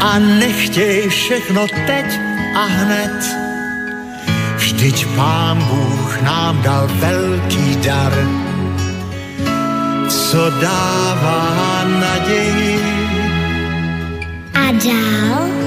[0.00, 2.06] a nechtěj všechno teď
[2.54, 3.36] a hned.
[4.56, 8.12] Vždyť Pán Bůh nám dal velký dar,
[10.08, 12.80] co dává naději.
[14.54, 15.65] A dál?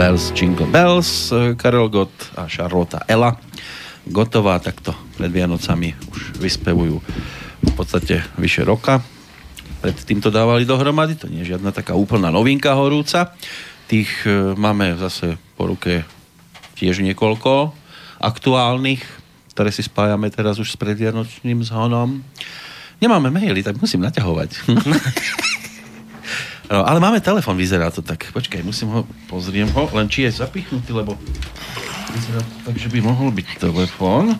[0.00, 1.28] Bells, Jingle Bells,
[1.60, 3.36] Karel Gott a Charlotte Ella.
[4.08, 6.96] Gotová takto pred Vianocami už vyspevujú
[7.60, 9.04] v podstate vyše roka.
[9.84, 13.36] Pred týmto dávali dohromady, to nie je žiadna taká úplná novinka horúca.
[13.92, 16.08] Tých e, máme zase po ruke
[16.80, 17.76] tiež niekoľko
[18.24, 19.04] aktuálnych,
[19.52, 22.24] ktoré si spájame teraz už s predvianočným zhonom.
[23.04, 24.50] Nemáme maily, tak musím naťahovať.
[26.70, 28.30] No, ale máme telefon, vyzerá to tak.
[28.30, 31.18] Počkaj, musím ho, pozriem ho, len či je zapichnutý, lebo
[32.14, 34.38] vyzerá to tak, že by mohol byť telefon.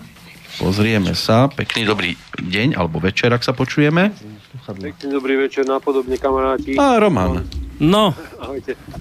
[0.63, 1.51] Pozrieme sa.
[1.51, 4.15] Pekný dobrý deň, alebo večer, ak sa počujeme.
[4.63, 6.79] Pekný dobrý večer, napodobne kamaráti.
[6.79, 7.43] A Roman.
[7.83, 8.15] No,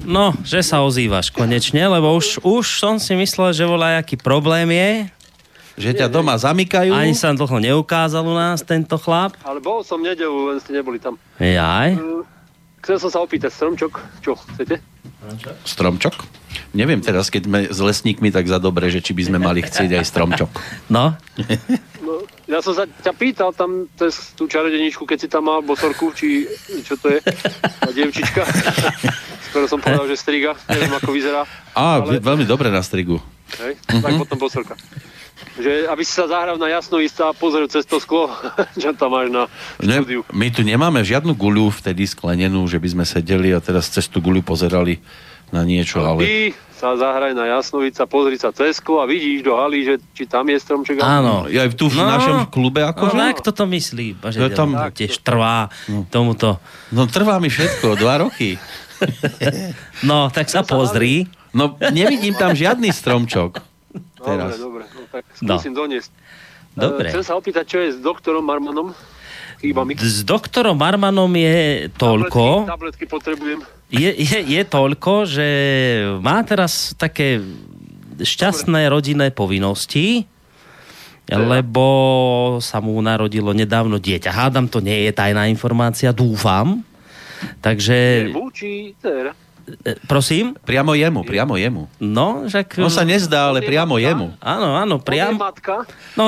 [0.09, 4.73] no, že sa ozývaš konečne, lebo už, už som si myslel, že volá aký problém
[4.73, 4.89] je.
[5.77, 6.97] Že ťa doma zamykajú?
[6.97, 9.37] Ani sa dlho neukázal u nás tento chlap.
[9.45, 11.19] Ale bol som nedelu, len ste neboli tam.
[11.37, 11.93] Jaj.
[11.93, 12.38] Uh,
[12.79, 14.79] Chcel som sa opýtať, stromčok, čo chcete?
[15.63, 16.15] Stromčok?
[16.71, 19.99] Neviem teraz, keď sme s lesníkmi tak za dobre, že či by sme mali chcieť
[19.99, 20.49] aj stromčok.
[20.89, 21.13] No,
[21.99, 26.09] No, ja som sa ťa pýtal tam cez tú čarodeničku, keď si tam mal bosorku,
[26.09, 26.49] či
[26.81, 27.21] čo to je,
[27.61, 28.41] tá dievčička.
[29.49, 31.45] Skoro som povedal, že striga, neviem ako vyzerá.
[31.71, 33.21] Á, Ale- veľmi dobre na strigu.
[33.61, 33.77] Hej?
[33.85, 34.73] Tak potom bosorka.
[35.55, 38.31] Že aby si sa zahral na jasno ísť a pozrel cez to sklo,
[38.75, 39.43] čo tam máš na
[39.77, 40.21] Ne, štúdiu.
[40.29, 44.17] my tu nemáme žiadnu guľu vtedy sklenenú, že by sme sedeli a teraz cez tú
[44.17, 44.99] guľu pozerali
[45.49, 46.21] na niečo, ale...
[46.21, 46.37] Ty
[46.71, 50.45] sa zahraj na jasnovica, pozri sa cez sklo a vidíš do haly, že či tam
[50.45, 50.95] je stromček.
[50.97, 51.43] áno.
[51.45, 52.07] Je aj tu v No.
[52.07, 53.19] našom klube No, akože?
[53.19, 54.15] tak toto myslí.
[54.15, 55.67] Bože, No, tam- tam tiež trvá
[56.07, 56.55] tomuto.
[56.89, 58.55] No trvá mi všetko, dva roky.
[60.01, 61.27] No, tak sa pozri.
[61.51, 63.59] No nevidím tam žiadny stromčok.
[64.19, 64.55] Teraz.
[64.55, 65.55] Dobre, dobre, no, tak No.
[65.55, 66.11] skúsim doniesť.
[66.71, 67.07] Dobre.
[67.07, 68.93] Eh, Chcem sa opýtať, čo je s doktorom Marmanom?
[69.57, 69.91] Chýba mi.
[69.93, 73.59] S doktorom Marmanom je Tabletky, toľko, tabletky potrebujem.
[73.89, 75.47] je, je, je toľko, že
[76.19, 77.43] má teraz také
[78.15, 80.23] šťastné rodinné povinnosti,
[81.27, 81.85] lebo
[82.59, 84.31] sa mu narodilo nedávno dieťa.
[84.31, 86.81] Hádam, to nie je tajná informácia, dúfam.
[87.59, 89.31] Takže, Mu či dcera?
[89.85, 91.87] E, prosím, Priamo jemu, priamo jemu.
[92.01, 92.81] no, však...
[92.81, 94.05] On sa nezdá, ale priamo matka?
[94.05, 94.27] jemu.
[94.39, 95.75] Áno, áno, On je matka?
[96.17, 96.25] No,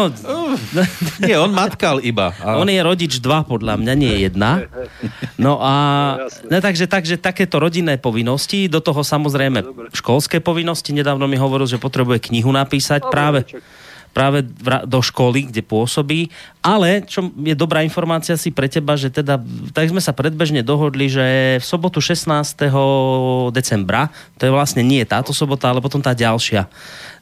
[1.21, 2.33] Nie, on matkal iba.
[2.41, 2.57] A...
[2.57, 4.65] on je rodič dva, podľa mňa, nie jedna.
[5.37, 5.73] No a
[6.49, 9.63] No, takže, takže takéto rodinné povinnosti, do toho samozrejme
[9.95, 10.91] školské povinnosti.
[10.91, 13.45] Nedávno mi hovoril, že potrebuje knihu napísať práve.
[14.11, 14.43] Práve
[14.85, 16.27] do školy, kde pôsobí.
[16.61, 19.39] Ale, čo je dobrá informácia si pre teba, že teda,
[19.73, 22.29] tak sme sa predbežne dohodli, že v sobotu 16.
[23.49, 26.69] decembra, to je vlastne nie táto sobota, ale potom tá ďalšia.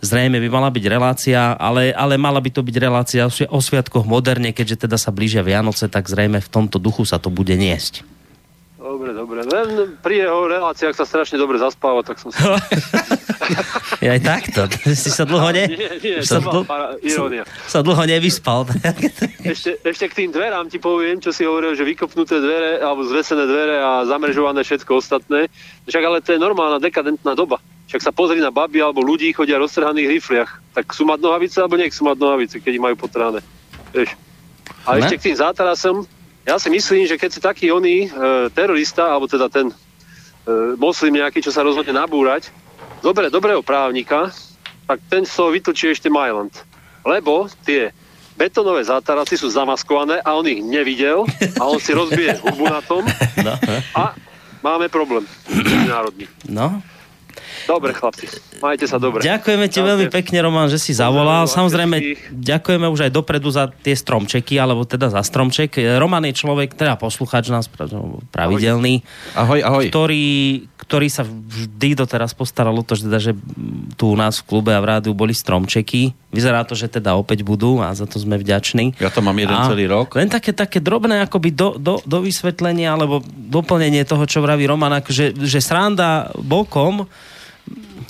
[0.04, 4.52] Zrejme by mala byť relácia, ale, ale mala by to byť relácia o sviatkoch moderne,
[4.52, 8.19] keďže teda sa blížia Vianoce, tak zrejme v tomto duchu sa to bude niesť.
[8.90, 9.46] Dobre, dobre.
[9.46, 9.68] Len
[10.02, 12.58] pri jeho reláciách sa strašne dobre zaspáva, tak som sa...
[14.02, 14.66] Aj takto.
[14.90, 15.70] Si sa dlho ne...
[15.70, 17.46] Nie, nie, sa, para- irónia.
[17.70, 18.66] sa dlho nevyspal.
[19.46, 23.46] Ešte, ešte k tým dverám ti poviem, čo si hovoril, že vykopnuté dvere alebo zvesené
[23.46, 25.48] dvere a zamrežované všetko ostatné.
[25.86, 27.58] Však ale to je normálna dekadentná doba.
[27.88, 30.52] Však sa pozri na baby alebo ľudí chodia v roztrhaných rifliach.
[30.74, 33.42] Tak sú mať nohavice alebo nech sú mať nohavice, keď ich majú potrhané.
[33.90, 34.14] Vieš.
[34.86, 35.02] A Ne?
[35.02, 35.96] ešte k tým zátarasom.
[36.50, 39.74] Ja si myslím, že keď si taký oný e, terorista, alebo teda ten e,
[40.82, 42.50] moslim nejaký, čo sa rozhodne nabúrať,
[43.06, 44.34] dobre, dobrého právnika,
[44.90, 46.50] tak ten z toho vytlčí ešte Majland.
[47.06, 47.94] Lebo tie
[48.34, 51.30] betonové zátaraci sú zamaskované a on ich nevidel
[51.62, 53.06] a on si rozbije hubu na tom
[53.46, 53.54] No,
[53.94, 54.18] a
[54.66, 55.30] máme problém
[55.86, 56.26] národný.
[56.50, 56.82] no.
[57.70, 58.26] Dobre, chlapci,
[58.66, 59.22] majte sa dobre.
[59.22, 61.46] Ďakujeme ti veľmi pekne, Roman, že si zavolal.
[61.46, 65.78] Samozrejme, ďakujeme už aj dopredu za tie stromčeky, alebo teda za stromček.
[66.02, 67.86] Roman je človek, teda posluchač nás pra-
[68.34, 69.06] pravidelný,
[69.38, 69.86] Ahoj, ahoj.
[69.86, 70.26] ktorý,
[70.82, 73.38] ktorý sa vždy doteraz postaral o to, že, teda, že
[73.94, 76.18] tu u nás v klube a v rádiu boli stromčeky.
[76.34, 78.98] Vyzerá to, že teda opäť budú a za to sme vďační.
[78.98, 80.18] Ja to mám jeden A celý rok.
[80.18, 85.06] Len také, také drobné akoby do, do, do vysvetlenia alebo doplnenie toho, čo vraví Roman,
[85.06, 87.06] akože, že sranda bokom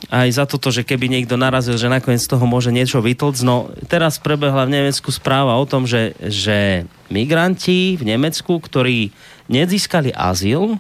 [0.08, 3.42] aj za toto, že keby niekto narazil, že nakoniec z toho môže niečo vytlcť.
[3.44, 9.12] No teraz prebehla v Nemecku správa o tom, že, že migranti v Nemecku, ktorí
[9.52, 10.80] nezískali azyl,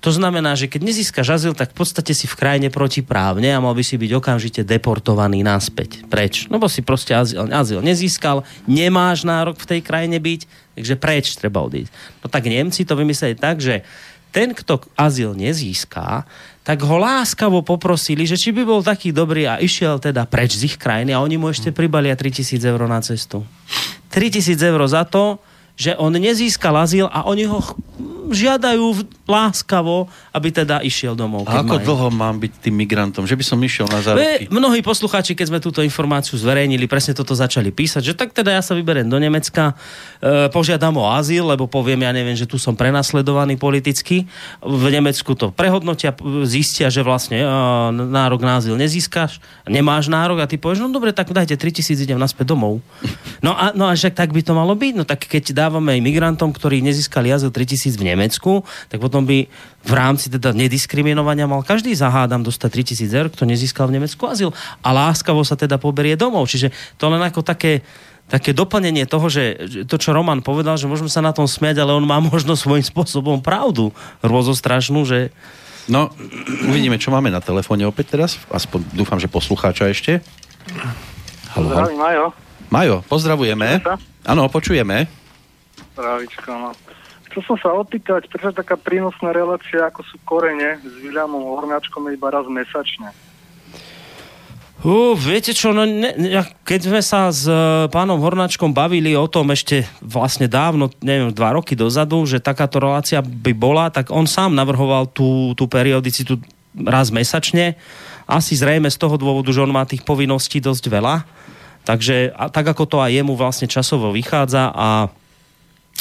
[0.00, 3.76] to znamená, že keď nezískaš azyl, tak v podstate si v krajine protiprávne a mal
[3.76, 6.08] by si byť okamžite deportovaný naspäť.
[6.08, 6.48] Preč?
[6.48, 10.40] Lebo si proste azyl, azyl nezískal, nemáš nárok v tej krajine byť,
[10.72, 11.92] takže preč treba odísť.
[12.24, 13.84] No tak Nemci to vymysleli tak, že
[14.32, 16.24] ten, kto azyl nezíská,
[16.70, 20.70] tak ho láskavo poprosili, že či by bol taký dobrý a išiel teda preč z
[20.70, 23.42] ich krajiny a oni mu ešte pribalia 3000 eur na cestu.
[24.14, 25.42] 3000 eur za to,
[25.74, 27.58] že on nezískal azyl a oni ho
[28.30, 31.46] žiadajú láskavo, aby teda išiel domov.
[31.46, 31.86] A ako majú.
[31.86, 33.22] dlho mám byť tým migrantom?
[33.22, 34.50] Že by som išiel na Ve, záruky?
[34.50, 38.62] mnohí poslucháči, keď sme túto informáciu zverejnili, presne toto začali písať, že tak teda ja
[38.62, 39.78] sa vyberiem do Nemecka,
[40.18, 44.26] e, požiadam o azyl, lebo poviem, ja neviem, že tu som prenasledovaný politicky.
[44.58, 46.10] V Nemecku to prehodnotia,
[46.42, 47.48] zistia, že vlastne e,
[47.94, 49.38] nárok na azyl nezískaš,
[49.70, 52.82] nemáš nárok a ty povieš, no dobre, tak dajte 3000, idem naspäť domov.
[53.40, 54.92] No a, no a však tak by to malo byť.
[55.00, 58.52] No tak keď dávame imigrantom, ktorí nezískali azyl 3000 v Nemecku,
[58.92, 59.48] tak potom by
[59.80, 64.52] v rámci teda nediskriminovania mal každý zahádam dostať 3000 eur, kto nezískal v Nemecku azyl.
[64.84, 66.48] A láskavo sa teda poberie domov.
[66.52, 67.80] Čiže to len ako také
[68.30, 69.58] také doplnenie toho, že
[69.90, 72.86] to, čo Roman povedal, že môžeme sa na tom smiať, ale on má možno svojím
[72.86, 73.90] spôsobom pravdu
[74.22, 75.34] rôzostrašnú, že
[75.90, 76.06] No,
[76.70, 78.38] uvidíme, čo máme na telefóne opäť teraz.
[78.46, 80.22] Aspoň dúfam, že poslucháča ešte.
[81.50, 81.90] Halo, halo.
[81.98, 82.26] Majo.
[82.70, 83.82] Majo, pozdravujeme.
[84.22, 85.10] Áno, počujeme.
[85.98, 86.70] Zdravičko, no.
[87.30, 92.26] Chcel som sa opýtať, prečo taká prínosná relácia, ako sú korene s Williamom Hornáčkom iba
[92.26, 93.14] raz mesačne?
[94.80, 99.28] Uh, viete čo, no, ne, ne, keď sme sa s uh, pánom Hornáčkom bavili o
[99.28, 104.24] tom ešte vlastne dávno, neviem, dva roky dozadu, že takáto relácia by bola, tak on
[104.24, 106.40] sám navrhoval tú, tú periodicitu
[106.74, 107.76] raz mesačne.
[108.24, 111.28] Asi zrejme z toho dôvodu, že on má tých povinností dosť veľa.
[111.84, 115.12] Takže a, tak ako to aj jemu vlastne časovo vychádza a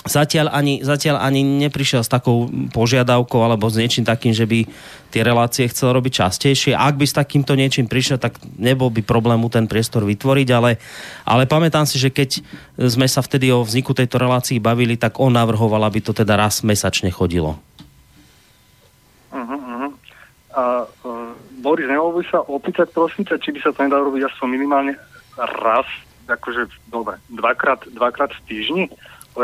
[0.07, 4.63] zatiaľ ani, zatiaľ ani neprišiel s takou požiadavkou alebo s niečím takým, že by
[5.09, 6.71] tie relácie chcel robiť častejšie.
[6.77, 10.77] Ak by s takýmto niečím prišiel, tak nebol by problému ten priestor vytvoriť, ale,
[11.25, 12.39] ale pamätám si, že keď
[12.77, 16.61] sme sa vtedy o vzniku tejto relácii bavili, tak on navrhoval, aby to teda raz
[16.63, 17.57] mesačne chodilo.
[19.33, 19.91] Uh-huh, uh-huh.
[20.55, 24.31] A uh, Boris, nemohol by sa opýtať, prosím ťa, či by sa to nedalo robiť
[24.31, 24.93] aspoň minimálne
[25.37, 25.85] raz,
[26.29, 28.85] akože, dobre, dvakrát, dvakrát v týždni?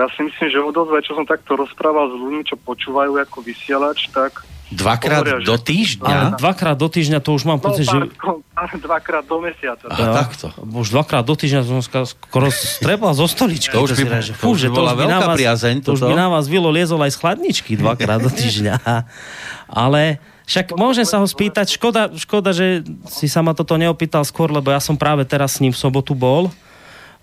[0.02, 4.12] Ja si myslím, že odozvaj, čo som takto rozprával s ľuďmi, čo počúvajú ako vysielač,
[4.12, 6.10] tak Dvakrát hovoria, do týždňa?
[6.10, 8.18] Ale dvakrát do týždňa to už mám no, pocit, pár, že...
[8.18, 9.86] Pár, dvakrát do mesiaca.
[9.94, 10.50] Aha, takto.
[10.58, 13.78] Už dvakrát do týždňa som skoro strepal zo stoličky.
[13.78, 16.16] To už by, že, fú, že to už by na vás, priazeň, to už by
[16.18, 18.76] na vás Vilo liezol aj z chladničky dvakrát do týždňa.
[19.86, 20.18] Ale
[20.50, 24.74] však môžem sa ho spýtať, škoda, škoda, že si sa ma toto neopýtal skôr, lebo
[24.74, 26.50] ja som práve teraz s ním v sobotu bol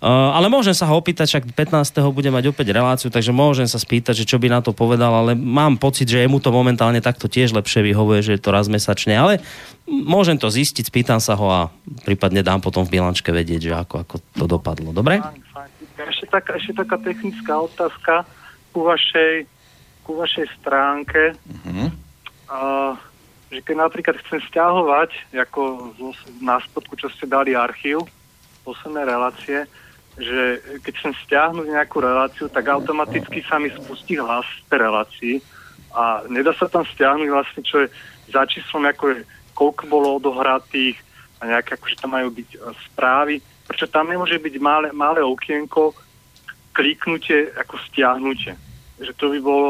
[0.03, 2.03] ale môžem sa ho opýtať, však 15.
[2.11, 5.31] bude mať opäť reláciu, takže môžem sa spýtať, že čo by na to povedal, ale
[5.31, 9.15] mám pocit, že jemu to momentálne takto tiež lepšie vyhovuje, že je to raz mesačne,
[9.15, 9.39] ale
[9.87, 11.61] môžem to zistiť, spýtam sa ho a
[12.03, 14.91] prípadne dám potom v bilančke vedieť, že ako, ako to dopadlo.
[14.91, 15.23] Dobre?
[15.95, 18.27] Ešte taká, ešte taká technická otázka
[18.75, 19.47] ku vašej,
[20.03, 21.31] ku vašej stránke.
[21.47, 21.87] Uh-huh.
[22.51, 22.93] Uh,
[23.53, 25.93] že keď napríklad chcem stiahovať, ako
[26.41, 28.03] na spodku, čo ste dali archív,
[28.65, 29.69] posledné relácie,
[30.17, 35.35] že keď chcem stiahnuť nejakú reláciu, tak automaticky sa mi spustí hlas tej relácii
[35.93, 37.87] a nedá sa tam stiahnuť vlastne, čo je
[38.29, 39.17] za číslom, ako je,
[39.57, 40.97] koľko bolo odohratých
[41.41, 42.57] a nejaké, akože tam majú byť e,
[42.89, 43.41] správy.
[43.65, 45.97] Prečo tam nemôže byť malé, malé okienko,
[46.73, 48.53] kliknutie ako stiahnutie.
[49.01, 49.69] Že to by bolo,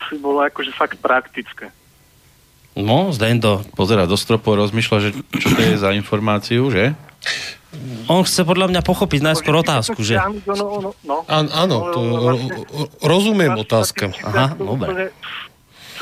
[0.00, 1.72] to by bolo akože fakt praktické.
[2.72, 6.96] No, Zdendo pozera do stropu a rozmýšľa, že čo to je za informáciu, že?
[8.12, 10.20] On chce podľa mňa pochopiť najskôr otázku, že...
[11.08, 11.24] No.
[11.30, 12.00] Áno, to,
[13.00, 14.12] rozumiem otázka.
[14.20, 15.08] Aha, dobre.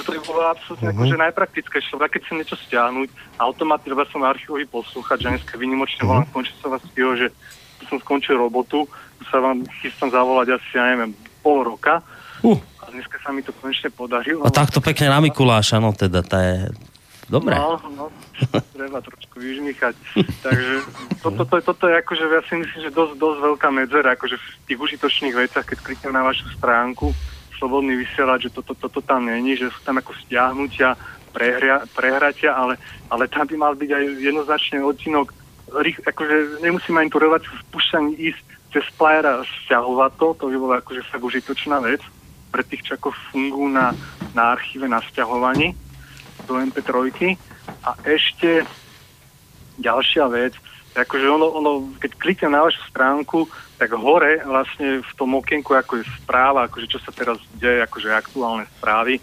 [0.01, 0.97] To by bolo absolútne uh-huh.
[0.97, 6.03] akože najpraktickejšie, lebo keď chcem niečo stiahnuť, automaticky, lebo som archívový poslúchať, že dneska vynimočne
[6.09, 6.33] volám uh-huh.
[6.33, 7.27] skončiť sa vás tého, že
[7.85, 8.89] som skončil robotu,
[9.29, 11.13] sa vám chystám zavolať asi, ja neviem,
[11.45, 12.01] pol roka.
[12.41, 12.57] Uh.
[12.81, 14.41] A dneska sa mi to konečne podarilo.
[14.43, 16.55] A takto pekne na Mikuláša, no teda, to je
[17.31, 17.55] Dobre.
[17.55, 18.11] No, no,
[18.75, 19.95] treba trošku vyžmýchať.
[20.43, 20.75] Takže
[21.23, 24.47] toto, to, toto je akože, ja si myslím, že dosť, dosť veľká medzera, akože v
[24.67, 27.15] tých užitočných veciach, keď kliknem na vašu stránku,
[27.55, 30.99] slobodný vysielať, že toto, toto to tam není, že sú tam ako stiahnutia,
[31.31, 32.75] prehria, prehratia, ale,
[33.07, 35.31] ale tam by mal byť aj jednoznačne odtinok,
[35.87, 38.43] rých, akože nemusíme ani tú reláciu spúšťaní ísť
[38.75, 42.03] cez player a stiahovať to, to by bola akože fakt užitočná vec
[42.51, 43.95] pre tých, čo ako fungujú na,
[44.35, 45.79] na archíve, na stiahovaní
[46.51, 47.39] do MP3.
[47.87, 48.67] A ešte
[49.79, 50.59] ďalšia vec,
[50.99, 51.71] akože ono, ono,
[52.03, 53.47] keď kliknem na vašu stránku,
[53.79, 58.11] tak hore vlastne v tom okienku ako je správa, akože čo sa teraz deje, akože
[58.11, 59.23] aktuálne správy.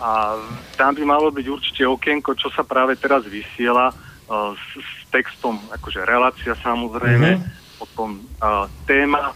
[0.00, 0.34] A
[0.74, 5.60] tam by malo byť určite okienko, čo sa práve teraz vysiela uh, s, s textom,
[5.70, 7.78] akože relácia samozrejme, mm-hmm.
[7.78, 9.30] potom uh, téma,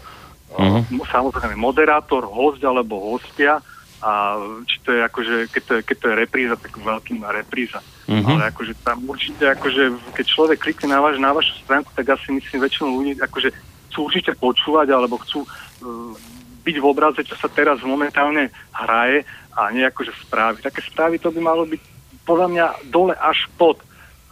[0.51, 1.07] uh, mm-hmm.
[1.07, 3.63] samozrejme moderátor, host alebo hostia,
[3.97, 4.37] a
[4.69, 7.81] či to je akože, keď to je, keď to je repríza, tak veľký má repríza.
[8.05, 8.37] Uh-huh.
[8.37, 12.29] Ale akože tam určite, akože, keď človek klikne na, vaš, na vašu stránku, tak asi
[12.29, 13.49] myslím väčšinu ľudí, akože
[13.89, 16.13] chcú určite počúvať, alebo chcú uh,
[16.61, 19.25] byť v obraze, čo sa teraz momentálne hraje
[19.57, 20.61] a nie akože správy.
[20.61, 21.81] Také správy to by malo byť
[22.27, 23.81] podľa mňa dole až pod.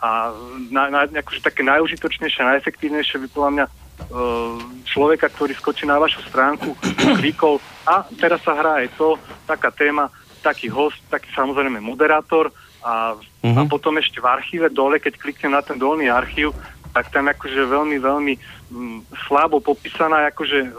[0.03, 0.29] A
[0.69, 3.65] na, na, akože také najužitočnejšie, najefektívnejšie by podľa mňa
[4.85, 6.75] človeka, ktorý skočí na vašu stránku,
[7.19, 10.07] klikol a teraz sa hrá aj to, taká téma,
[10.45, 12.53] taký host, taký samozrejme moderátor
[12.85, 13.57] a, uh-huh.
[13.57, 13.69] a mhm.
[13.71, 16.53] potom ešte v archíve dole, keď kliknem na ten dolný archív,
[16.95, 18.39] tak tam akože veľmi, veľmi m,
[18.71, 20.69] mm, slabo popísaná akože e,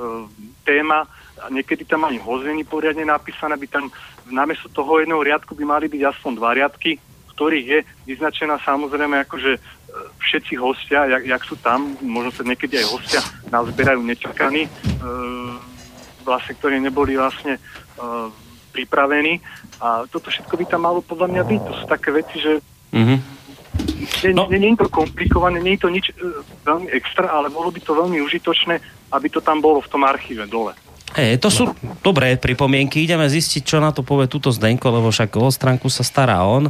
[0.65, 1.05] téma
[1.37, 3.85] a niekedy tam ani host není poriadne napísané, by tam
[4.33, 6.97] namiesto toho jedného riadku by mali byť aspoň dva riadky,
[7.37, 9.61] ktorých je vyznačená samozrejme akože e,
[10.21, 14.71] všetci hostia, jak, jak sú tam, možno sa niekedy aj hostia nazbierajú nečakaní, e,
[16.27, 17.63] vlastne, ktorí neboli vlastne
[18.03, 18.27] uh,
[18.75, 19.39] pripravení
[19.79, 21.61] a toto všetko by tam malo podľa mňa byť.
[21.63, 22.59] To sú také veci, že...
[22.91, 23.19] Mm-hmm.
[24.27, 24.51] Nie, no.
[24.51, 27.79] nie, nie je to komplikované, nie je to nič uh, veľmi extra, ale bolo by
[27.79, 28.83] to veľmi užitočné,
[29.15, 30.75] aby to tam bolo v tom archíve dole.
[31.17, 31.73] Hey, to sú
[32.05, 33.07] dobré pripomienky.
[33.07, 36.69] Ideme zistiť, čo na to povie túto Zdenko, lebo však o stránku sa stará on.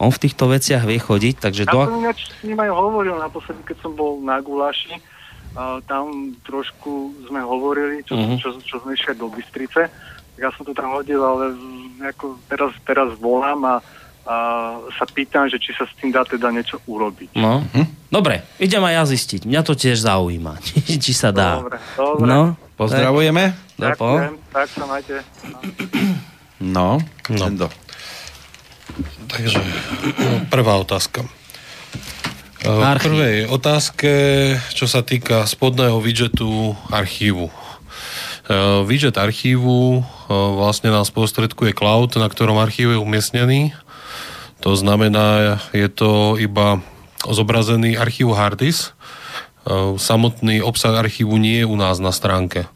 [0.00, 1.68] On v týchto veciach vie chodiť, takže...
[1.68, 1.80] Ja do...
[1.84, 4.96] som ináč s ním aj hovoril naposledy, keď som bol na Gulaši.
[5.50, 8.38] Uh, tam trošku sme hovorili, čo, uh-huh.
[8.38, 9.92] čo, čo sme išli do Bystrice.
[10.40, 11.52] Ja som to tam hodil, ale
[12.00, 13.76] ako teraz, teraz volám a
[14.30, 17.40] a sa pýtam, že či sa s tým dá teda niečo urobiť.
[17.40, 17.64] No.
[17.72, 18.12] Hm?
[18.12, 19.40] Dobre, idem aj ja zistiť.
[19.48, 21.58] Mňa to tiež zaujíma, či, či sa dá.
[21.58, 22.28] Dobre, dobre.
[22.28, 22.40] No,
[22.80, 23.52] Pozdravujeme.
[23.76, 25.20] Ďakujem, tak sa majte.
[26.60, 26.96] No,
[27.28, 27.68] no.
[29.30, 29.60] Takže,
[30.50, 31.24] prvá otázka.
[32.60, 34.12] V prvej otázke,
[34.76, 37.48] čo sa týka spodného widgetu archívu.
[38.84, 43.72] Widget archívu vlastne nás postredkuje cloud, na ktorom archív je umiestnený
[44.60, 46.84] to znamená, je to iba
[47.24, 48.92] zobrazený archív harddisk.
[48.92, 52.68] E, samotný obsah archívu nie je u nás na stránke.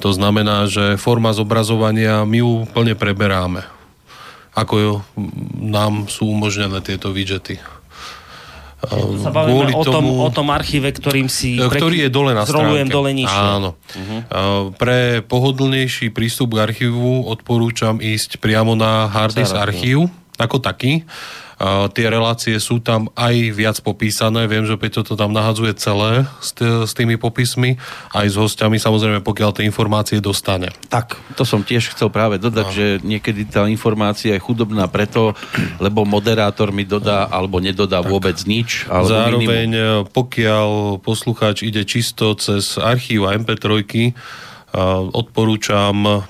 [0.00, 3.68] To znamená, že forma zobrazovania my ju plne preberáme.
[4.56, 5.04] Ako
[5.60, 7.60] nám sú umožnené tieto widgety.
[8.86, 12.46] Sa bavíme o, tom, tomu, o tom archíve, ktorým si e, ktorý je dole na
[12.46, 12.86] stránke.
[12.86, 13.42] dole nižšie.
[13.58, 13.74] Áno.
[13.74, 14.70] Uh-huh.
[14.76, 21.02] Pre pohodlnejší prístup k archívu odporúčam ísť priamo na harddisk archív ako taký.
[21.56, 24.44] Uh, tie relácie sú tam aj viac popísané.
[24.44, 27.80] Viem, že Peťo to tam nahadzuje celé s, t- s tými popismi,
[28.12, 30.68] aj s hostiami, samozrejme, pokiaľ tie informácie dostane.
[30.92, 32.74] Tak, to som tiež chcel práve dodať, no.
[32.76, 35.32] že niekedy tá informácia je chudobná preto,
[35.80, 38.12] lebo moderátor mi dodá alebo nedodá tak.
[38.12, 38.84] vôbec nič.
[38.92, 40.12] Alebo Zároveň, minimum.
[40.12, 40.68] pokiaľ
[41.00, 46.28] poslucháč ide čisto cez archív a MP3, uh, odporúčam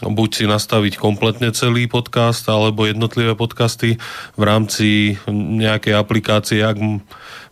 [0.00, 4.00] buď si nastaviť kompletne celý podcast alebo jednotlivé podcasty
[4.36, 6.80] v rámci nejakej aplikácie, ak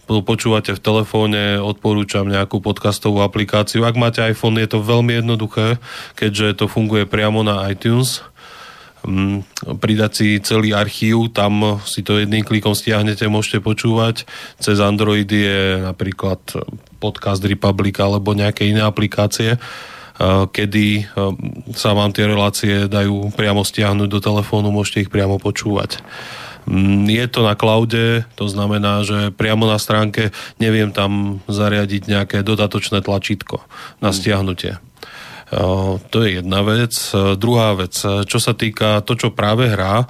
[0.09, 3.85] počúvate v telefóne, odporúčam nejakú podcastovú aplikáciu.
[3.85, 5.77] Ak máte iPhone, je to veľmi jednoduché,
[6.17, 8.25] keďže to funguje priamo na iTunes
[9.05, 14.25] mm, pridať si celý archív, tam si to jedným klikom stiahnete, môžete počúvať.
[14.57, 16.41] Cez Android je napríklad
[16.97, 19.61] Podcast Republic alebo nejaké iné aplikácie
[20.51, 21.07] kedy
[21.79, 26.03] sa vám tie relácie dajú priamo stiahnuť do telefónu, môžete ich priamo počúvať.
[26.69, 32.39] Mm, je to na cloude, to znamená, že priamo na stránke neviem tam zariadiť nejaké
[32.45, 33.65] dodatočné tlačítko
[34.05, 34.17] na mm.
[34.17, 34.75] stiahnutie.
[36.13, 36.93] To je jedna vec.
[37.41, 40.05] Druhá vec, čo sa týka to, čo práve hrá,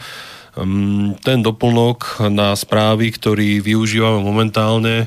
[0.59, 5.07] mm, ten doplnok na správy, ktorý využívame momentálne,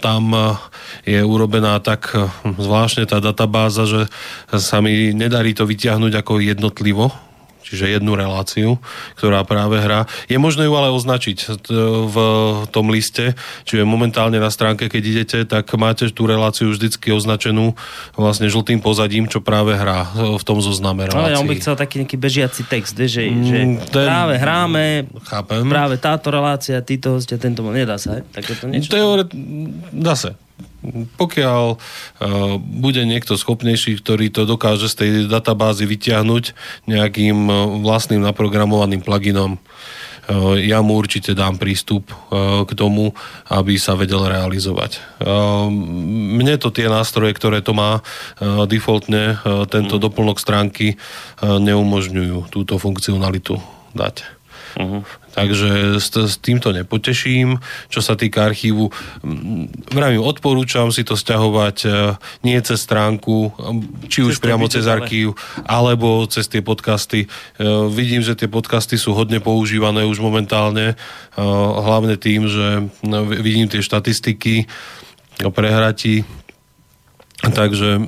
[0.00, 0.24] tam
[1.04, 2.12] je urobená tak
[2.44, 4.02] zvláštne tá databáza, že
[4.56, 7.27] sa mi nedarí to vyťahnuť ako jednotlivo
[7.68, 8.80] čiže jednu reláciu,
[9.20, 10.08] ktorá práve hrá.
[10.26, 11.68] Je možné ju ale označiť
[12.08, 12.16] v
[12.72, 13.36] tom liste,
[13.68, 17.76] čiže momentálne na stránke, keď idete, tak máte tú reláciu vždycky označenú
[18.16, 21.36] vlastne žltým pozadím, čo práve hrá v tom zozname relácií.
[21.36, 23.58] Ale ja by chcel taký nejaký bežiaci text, že, mm, že
[23.92, 24.84] ten, práve hráme,
[25.28, 25.62] chápem.
[25.68, 28.88] práve táto relácia, títo hostia, tento nedá sa, tak to niečo?
[28.88, 29.28] Teore,
[29.92, 30.32] dá sa
[31.18, 31.78] pokiaľ uh,
[32.58, 36.44] bude niekto schopnejší, ktorý to dokáže z tej databázy vyťahnuť
[36.86, 42.12] nejakým uh, vlastným naprogramovaným pluginom, uh, ja mu určite dám prístup
[42.68, 43.16] k tomu,
[43.48, 45.00] aby sa vedel realizovať.
[45.24, 48.04] Mne to tie nástroje, ktoré to má
[48.68, 49.40] defaultne,
[49.72, 51.00] tento doplnok stránky
[51.40, 53.56] neumožňujú túto funkcionalitu
[53.96, 54.37] dať.
[54.76, 55.02] Uh-huh.
[55.32, 57.62] Takže s, s týmto nepoteším.
[57.88, 58.90] Čo sa týka archívu,
[59.94, 61.88] vravím, odporúčam si to stiahovať e,
[62.42, 63.54] nie cez stránku,
[64.10, 67.24] či už cez priamo cez archív, alebo cez tie podcasty.
[67.24, 67.28] E,
[67.88, 70.96] vidím, že tie podcasty sú hodne používané už momentálne, e,
[71.78, 72.90] hlavne tým, že
[73.38, 74.66] vidím tie štatistiky
[75.46, 76.26] o prehratí,
[77.46, 78.02] takže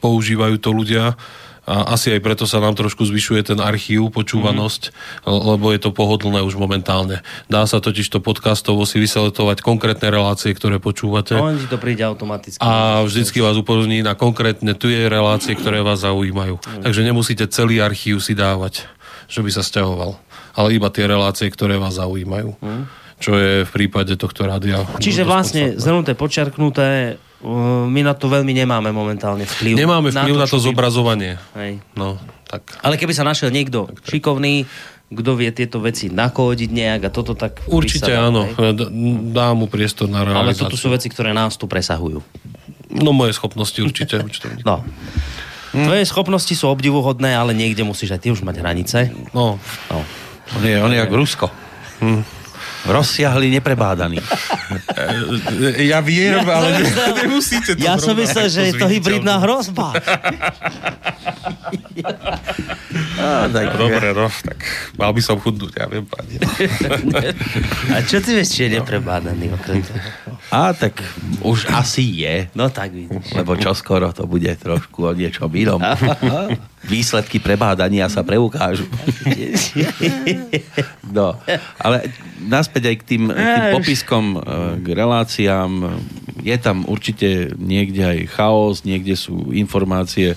[0.00, 1.12] používajú to ľudia
[1.64, 4.92] a asi aj preto sa nám trošku zvyšuje ten archív, počúvanosť,
[5.24, 5.28] mm.
[5.28, 7.24] lebo je to pohodlné už momentálne.
[7.48, 11.36] Dá sa totiž to podcastovo si vyseletovať konkrétne relácie, ktoré počúvate.
[11.36, 12.60] Ti to príde automaticky.
[12.60, 16.60] A vždycky vás upozorní na konkrétne tie relácie, ktoré vás zaujímajú.
[16.60, 16.82] Mm.
[16.84, 18.84] Takže nemusíte celý archív si dávať,
[19.32, 20.20] že by sa stiahoval.
[20.54, 22.60] Ale iba tie relácie, ktoré vás zaujímajú.
[22.60, 22.84] Mm.
[23.14, 24.84] Čo je v prípade tohto rádia.
[25.00, 27.16] Čiže vlastne zhrnuté, počiarknuté,
[27.88, 29.76] my na to veľmi nemáme momentálne vplyv.
[29.76, 31.36] Nemáme vplyv na to, na to zobrazovanie.
[31.52, 31.84] Hej.
[31.92, 32.16] No,
[32.48, 32.80] tak.
[32.80, 34.10] Ale keby sa našiel niekto tak, tak.
[34.16, 34.64] šikovný,
[35.12, 37.62] kto vie tieto veci nakódiť nejak a toto tak...
[37.68, 38.74] Určite sa, áno, hej.
[39.30, 40.64] dá mu priestor na realizáciu.
[40.66, 42.24] Ale toto sú veci, ktoré nás tu presahujú.
[42.94, 44.24] No moje schopnosti určite.
[44.24, 44.58] určite.
[44.68, 44.80] no.
[45.74, 48.98] Tvoje schopnosti sú obdivuhodné, ale niekde musíš aj ty už mať hranice.
[49.34, 49.58] No.
[49.90, 50.00] no.
[50.54, 51.46] On je, on je ako Rusko.
[51.98, 52.43] Hm.
[52.84, 54.20] Rozsiahli, neprebádaný.
[55.80, 59.96] ja viem, ja ale myslel, nemusíte to Ja som myslel, že je to hybridná hrozba.
[62.94, 64.58] no, tak, Dobre, no, tak
[64.94, 66.38] mal by som chudnúť, ja viem, pani.
[67.94, 69.98] A čo ty vieš, či je neprebádaný okrem toho?
[70.54, 71.02] A tak
[71.42, 72.46] už asi je.
[72.54, 73.34] No tak vidíš.
[73.34, 75.82] Lebo čoskoro to bude trošku o niečom inom.
[76.84, 78.86] Výsledky prebádania sa preukážu.
[81.14, 81.38] No,
[81.78, 82.10] ale
[82.42, 84.38] naspäť aj k tým, k tým popiskom, e,
[84.82, 85.94] k reláciám.
[86.42, 90.34] Je tam určite niekde aj chaos, niekde sú informácie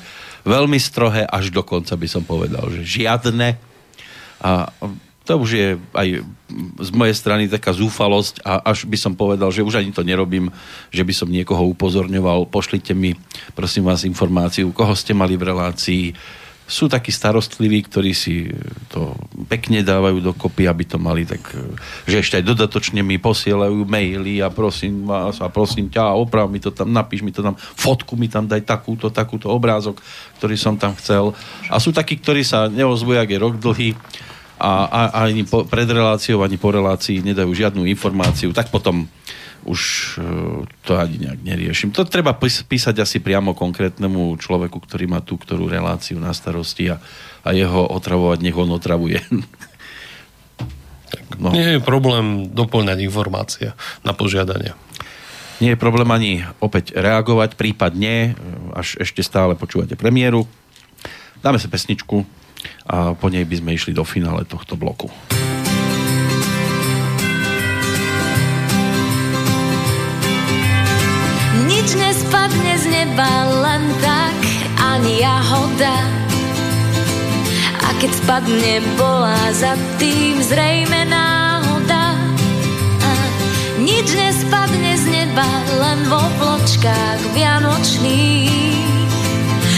[0.48, 3.60] veľmi strohé, až dokonca by som povedal, že žiadne.
[4.40, 4.72] A
[5.28, 6.24] to už je aj
[6.80, 10.48] z mojej strany taká zúfalosť a až by som povedal, že už ani to nerobím,
[10.88, 13.12] že by som niekoho upozorňoval, pošlite mi
[13.52, 16.16] prosím vás informáciu, koho ste mali v relácii.
[16.68, 18.52] Sú takí starostliví, ktorí si
[18.92, 19.16] to
[19.48, 21.40] pekne dávajú dokopy, aby to mali tak,
[22.04, 26.60] že ešte aj dodatočne mi posielajú maily a prosím vás a prosím ťa, oprav mi
[26.60, 30.04] to tam, napíš mi to tam, fotku mi tam daj takúto, takúto obrázok,
[30.44, 31.32] ktorý som tam chcel.
[31.72, 33.96] A sú takí, ktorí sa neozvujú, ak je rok dlhý,
[34.58, 35.00] a, a
[35.30, 39.06] ani po, pred reláciou, ani po relácii nedajú žiadnu informáciu, tak potom
[39.68, 39.82] už
[40.18, 40.24] uh,
[40.88, 41.92] to ani nejak neriešim.
[41.94, 46.98] To treba písať asi priamo konkrétnemu človeku, ktorý má tú ktorú reláciu na starosti a,
[47.44, 49.20] a jeho otravovať, nech on otravuje.
[51.44, 51.52] no.
[51.52, 53.68] Nie je problém doplňať informácie
[54.02, 54.74] na požiadanie.
[55.58, 58.38] Nie je problém ani opäť reagovať, prípadne,
[58.78, 60.46] až ešte stále počúvate premiéru.
[61.42, 62.22] Dáme sa pesničku,
[62.88, 65.12] a po nej by sme išli do finále tohto bloku.
[72.28, 73.32] Nespadne z neba
[73.64, 74.36] len tak,
[74.84, 75.96] ani jahoda.
[77.80, 82.20] A keď spadne, bola za tým zrejme náhoda.
[83.00, 83.12] A
[83.80, 85.48] nič nespadne z neba
[85.80, 89.08] len vo vločkách vianočných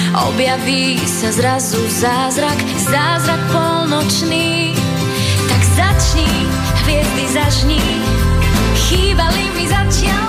[0.10, 4.74] Objaví sa zrazu zázrak, zázrak polnočný.
[5.46, 6.50] Tak začni,
[6.82, 7.86] hviezdy zažni,
[8.90, 10.29] chýbali mi zatiaľ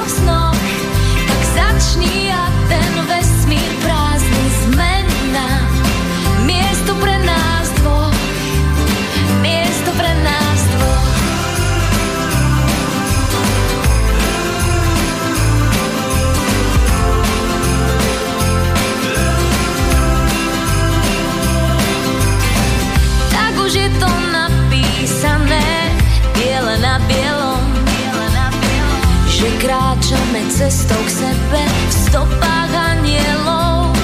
[30.11, 33.95] kráčame cestou k sebe v stopách anielov.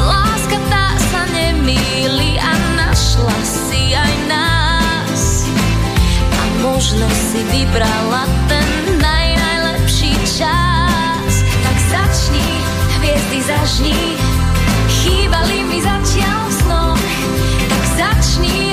[0.00, 5.44] Láska tá sa nemýli a našla si aj nás.
[6.32, 11.32] A možno si vybrala ten naj, najlepší čas.
[11.44, 12.48] Tak začni,
[12.96, 14.00] hviezdy zažni,
[14.88, 16.96] chýbali mi zatiaľ v.
[17.68, 18.67] Tak začni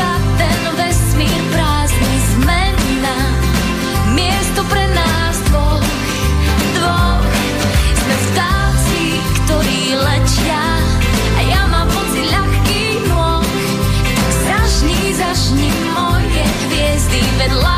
[17.53, 17.74] láska,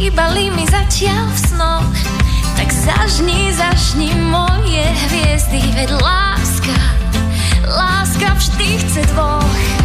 [0.00, 1.92] chýbali mi zatiaľ v snoch.
[2.56, 6.76] Tak zažni, zažni moje hviezdy, veď láska,
[7.68, 9.79] láska vždy chce dvoch.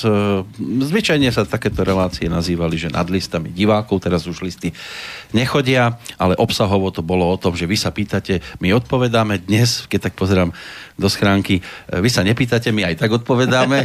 [0.00, 0.44] Bells.
[0.60, 4.72] E, Zvyčajne sa takéto relácie nazývali, že nad listami divákov, teraz už listy
[5.32, 10.10] nechodia, ale obsahovo to bolo o tom, že vy sa pýtate, my odpovedáme dnes, keď
[10.10, 10.50] tak pozerám
[10.96, 13.84] do schránky, e, vy sa nepýtate, my aj tak odpovedáme.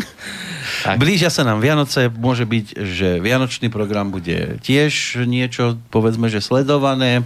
[0.86, 0.96] tak.
[0.98, 7.24] Blížia sa nám Vianoce, môže byť, že Vianočný program bude tiež niečo, povedzme, že sledované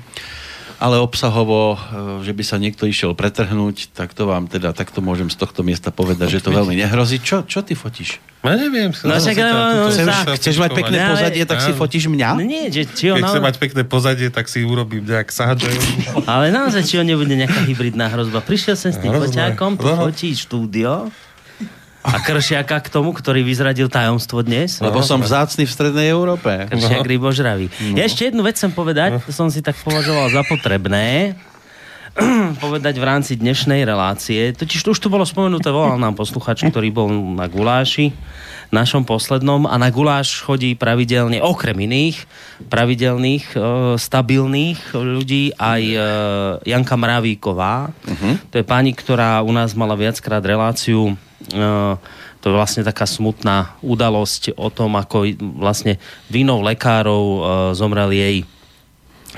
[0.80, 1.78] ale obsahovo, e,
[2.24, 5.92] že by sa niekto išiel pretrhnúť, tak to vám teda takto môžem z tohto miesta
[5.92, 7.20] povedať, že to veľmi nehrozí.
[7.20, 8.16] Čo, čo ty fotíš?
[8.40, 8.88] Ja neviem.
[9.04, 12.28] No, však, no, chceš- Chceš mať pekné Ale- pozadie, tak si fotíš mňa?
[12.32, 15.80] No nie, že či Keď on, chce mať pekné pozadie, tak si urobím nejak sahadžajú.
[16.24, 18.40] ale naozaj, či on nebude nejaká hybridná hrozba.
[18.40, 21.12] Prišiel sem s tým foťákom, tu fotí štúdio
[22.00, 24.80] a kršiaka k tomu, ktorý vyzradil tajomstvo dnes.
[24.80, 26.68] Lebo som vzácny v strednej Európe.
[26.68, 27.68] Kršiak rybožravý.
[27.92, 31.36] Ja ešte jednu vec chcem povedať, to som si tak považoval za potrebné
[32.64, 34.52] povedať v rámci dnešnej relácie.
[34.52, 38.12] Totiž to už tu bolo spomenuté, volal nám posluchač, ktorý bol na guláši
[38.70, 42.22] našom poslednom a na guláš chodí pravidelne, okrem iných
[42.70, 43.58] pravidelných, e,
[43.98, 45.96] stabilných ľudí aj e,
[46.70, 47.90] Janka Mravíková.
[48.52, 51.18] To je pani, ktorá u nás mala viackrát reláciu
[51.50, 51.98] e,
[52.40, 55.28] to je vlastne taká smutná udalosť o tom, ako
[55.60, 56.00] vlastne
[56.32, 57.38] vinou lekárov e,
[57.76, 58.36] zomrel jej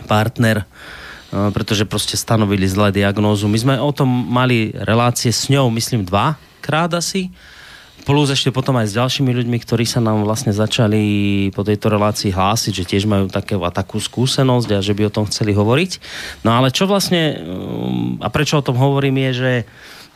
[0.06, 0.62] partner,
[1.32, 3.48] pretože proste stanovili zlé diagnózu.
[3.48, 7.32] My sme o tom mali relácie s ňou, myslím, dva krát asi.
[8.02, 12.34] Plus ešte potom aj s ďalšími ľuďmi, ktorí sa nám vlastne začali po tejto relácii
[12.34, 16.02] hlásiť, že tiež majú také, a takú skúsenosť a že by o tom chceli hovoriť.
[16.42, 19.52] No ale čo vlastne, um, a prečo o tom hovorím, je, že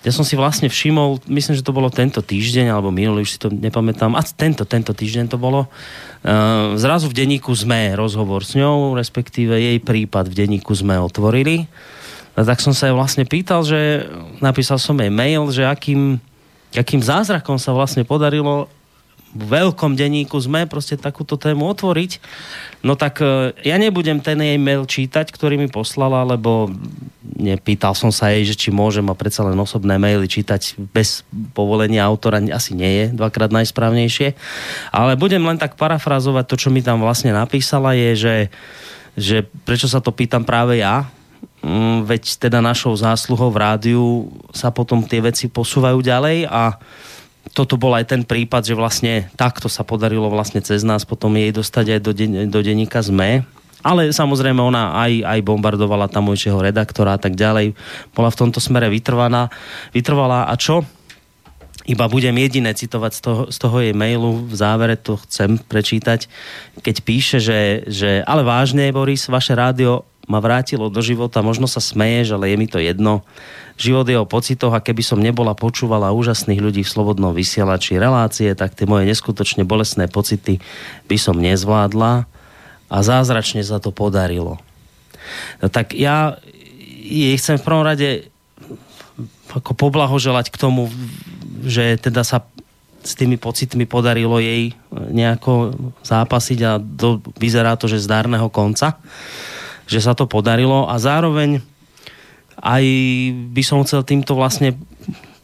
[0.07, 3.43] ja som si vlastne všimol, myslím, že to bolo tento týždeň, alebo minulý, už si
[3.43, 8.55] to nepamätám, a tento, tento týždeň to bolo, uh, zrazu v denníku sme rozhovor s
[8.55, 11.67] ňou, respektíve jej prípad v denníku sme otvorili.
[12.39, 14.07] A tak som sa jej vlastne pýtal, že
[14.39, 16.23] napísal som jej mail, že akým,
[16.71, 18.71] akým zázrakom sa vlastne podarilo
[19.37, 22.19] veľkom denníku sme proste takúto tému otvoriť.
[22.81, 26.73] No tak e, ja nebudem ten jej mail čítať, ktorý mi poslala, lebo
[27.37, 31.21] nepýtal som sa jej, že či môžem a predsa len osobné maily čítať bez
[31.53, 34.33] povolenia autora asi nie je dvakrát najsprávnejšie.
[34.91, 38.37] Ale budem len tak parafrazovať to, čo mi tam vlastne napísala, je, že,
[39.15, 39.37] že
[39.69, 41.13] prečo sa to pýtam práve ja,
[41.67, 46.79] Mm, veď teda našou zásluhou v rádiu sa potom tie veci posúvajú ďalej a
[47.53, 51.55] toto bol aj ten prípad, že vlastne takto sa podarilo vlastne cez nás potom jej
[51.55, 53.47] dostať aj do, den- do denníka ZME.
[53.87, 57.79] Ale samozrejme ona aj, aj bombardovala tamojšieho redaktora a tak ďalej.
[58.11, 59.47] Bola v tomto smere vytrvaná,
[59.95, 60.51] vytrvalá.
[60.51, 60.83] A čo?
[61.87, 66.27] Iba budem jediné citovať z toho, z toho jej mailu, v závere to chcem prečítať,
[66.83, 71.79] keď píše, že, že ale vážne, Boris, vaše rádio ma vrátilo do života, možno sa
[71.79, 73.23] smeješ, ale je mi to jedno.
[73.77, 78.57] Život je o pocitoch a keby som nebola počúvala úžasných ľudí v slobodnom vysielači relácie,
[78.57, 80.65] tak tie moje neskutočne bolestné pocity
[81.07, 82.25] by som nezvládla
[82.89, 84.57] a zázračne sa to podarilo.
[85.61, 86.41] No tak ja
[87.05, 88.33] jej chcem v prvom rade
[89.53, 90.89] ako poblahoželať k tomu,
[91.65, 92.45] že teda sa
[93.07, 98.99] s tými pocitmi podarilo jej nejako zápasiť a do, vyzerá to, že zdárneho konca
[99.87, 101.63] že sa to podarilo a zároveň
[102.61, 102.85] aj
[103.53, 104.77] by som chcel týmto vlastne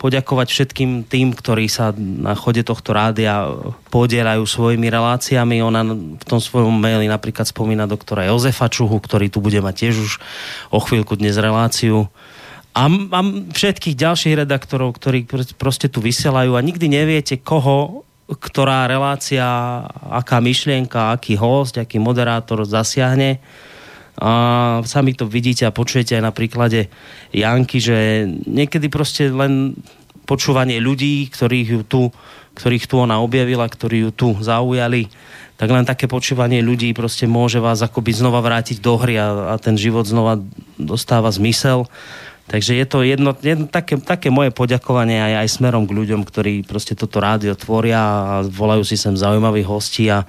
[0.03, 3.47] poďakovať všetkým tým, ktorí sa na chode tohto rádia
[3.95, 5.63] podielajú svojimi reláciami.
[5.63, 5.83] Ona
[6.19, 10.13] v tom svojom maili napríklad spomína doktora Jozefa Čuhu, ktorý tu bude mať tiež už
[10.75, 12.11] o chvíľku dnes reláciu.
[12.75, 13.21] A, a
[13.55, 18.03] všetkých ďalších redaktorov, ktorí pr- proste tu vysielajú a nikdy neviete, koho
[18.33, 19.45] ktorá relácia,
[20.09, 23.43] aká myšlienka, aký host, aký moderátor zasiahne
[24.21, 24.31] a
[24.85, 26.93] sami to vidíte a počujete aj na príklade
[27.33, 29.73] Janky, že niekedy proste len
[30.29, 32.03] počúvanie ľudí, ktorých ju tu,
[32.53, 35.09] ktorých tu ona objavila, ktorí ju tu zaujali,
[35.57, 39.55] tak len také počúvanie ľudí proste môže vás akoby znova vrátiť do hry a, a
[39.57, 40.41] ten život znova
[40.77, 41.89] dostáva zmysel.
[42.43, 46.67] Takže je to jedno, jedno také, také moje poďakovanie aj, aj smerom k ľuďom, ktorí
[46.67, 50.27] proste toto rádio tvoria a volajú si sem zaujímavých hostí a,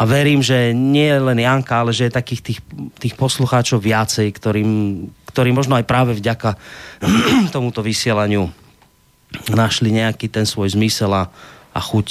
[0.00, 2.60] a verím, že nie len Janka, ale že je takých tých,
[2.96, 4.70] tých poslucháčov viacej, ktorým,
[5.28, 6.56] ktorí možno aj práve vďaka
[7.54, 8.48] tomuto vysielaniu
[9.52, 11.28] našli nejaký ten svoj zmysel a,
[11.76, 12.08] a chuť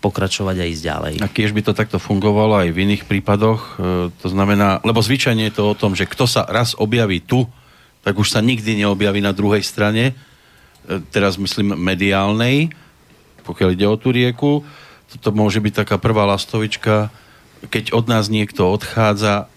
[0.00, 1.14] pokračovať a ísť ďalej.
[1.20, 5.52] A keď by to takto fungovalo aj v iných prípadoch, e, to znamená, lebo zvyčajne
[5.52, 7.44] je to o tom, že kto sa raz objaví tu,
[8.00, 10.16] tak už sa nikdy neobjaví na druhej strane,
[10.88, 12.72] e, teraz myslím mediálnej,
[13.44, 14.64] pokiaľ ide o tú rieku,
[15.06, 17.12] toto môže byť taká prvá lastovička,
[17.68, 19.48] keď od nás niekto odchádza,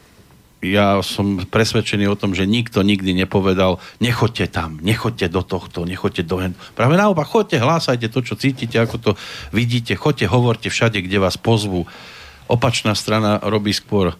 [0.59, 6.23] ja som presvedčený o tom, že nikto nikdy nepovedal, nechoďte tam, nechoďte do tohto, nechoďte
[6.27, 6.53] do hen.
[6.75, 9.11] Práve naopak, choďte, hlásajte to, čo cítite, ako to
[9.55, 11.87] vidíte, choďte, hovorte všade, kde vás pozvú.
[12.51, 14.19] Opačná strana robí skôr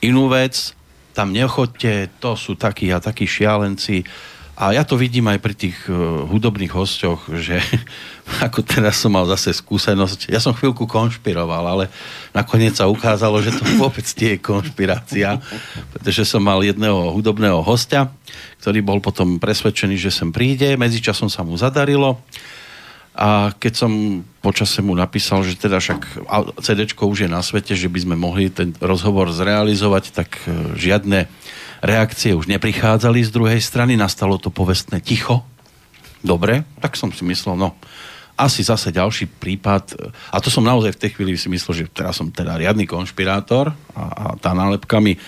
[0.00, 0.72] inú vec,
[1.12, 4.08] tam nechoďte, to sú takí a takí šialenci.
[4.54, 7.58] A ja to vidím aj pri tých uh, hudobných hostoch, že
[8.46, 10.30] ako teraz som mal zase skúsenosť.
[10.30, 11.84] Ja som chvíľku konšpiroval, ale
[12.30, 15.42] nakoniec sa ukázalo, že to vôbec nie je konšpirácia,
[15.90, 18.14] pretože som mal jedného hudobného hostia,
[18.62, 20.78] ktorý bol potom presvedčený, že sem príde.
[20.78, 22.22] Medzičasom sa mu zadarilo.
[23.14, 23.90] A keď som
[24.42, 26.26] počase mu napísal, že teda však
[26.58, 31.30] CD už je na svete, že by sme mohli ten rozhovor zrealizovať, tak e, žiadne
[31.84, 35.44] reakcie už neprichádzali z druhej strany, nastalo to povestné ticho.
[36.24, 37.76] Dobre, tak som si myslel, no
[38.34, 39.94] asi zase ďalší prípad,
[40.34, 43.70] a to som naozaj v tej chvíli si myslel, že teraz som teda riadny konšpirátor
[43.94, 45.18] a, a tá nálepka mi e,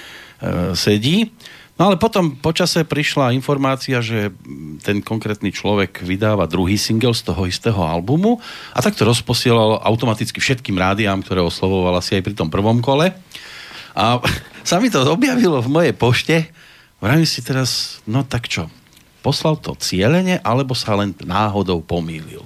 [0.75, 1.31] sedí.
[1.77, 4.33] No ale potom počase prišla informácia, že
[4.81, 8.41] ten konkrétny človek vydáva druhý single z toho istého albumu
[8.73, 13.13] a tak to rozposielal automaticky všetkým rádiám, ktoré oslovoval asi aj pri tom prvom kole.
[13.93, 14.19] A
[14.67, 16.37] sa mi to objavilo v mojej pošte.
[16.99, 18.67] Vravím si teraz, no tak čo,
[19.23, 22.43] poslal to cieľene, alebo sa len náhodou pomýlil.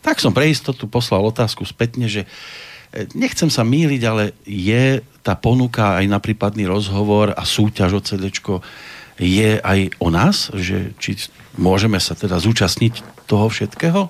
[0.00, 5.36] Tak som pre istotu poslal otázku spätne, že e, nechcem sa míliť, ale je tá
[5.36, 8.32] ponuka aj na prípadný rozhovor a súťaž o CD
[9.20, 11.28] je aj o nás, že či
[11.60, 14.08] môžeme sa teda zúčastniť toho všetkého?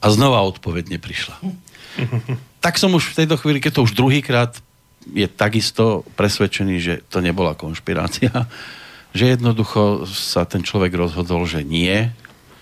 [0.00, 1.36] A znova odpoveď neprišla.
[2.64, 4.56] tak som už v tejto chvíli, keď to už druhýkrát
[5.08, 8.30] je takisto presvedčený, že to nebola konšpirácia,
[9.16, 12.10] že jednoducho sa ten človek rozhodol, že nie,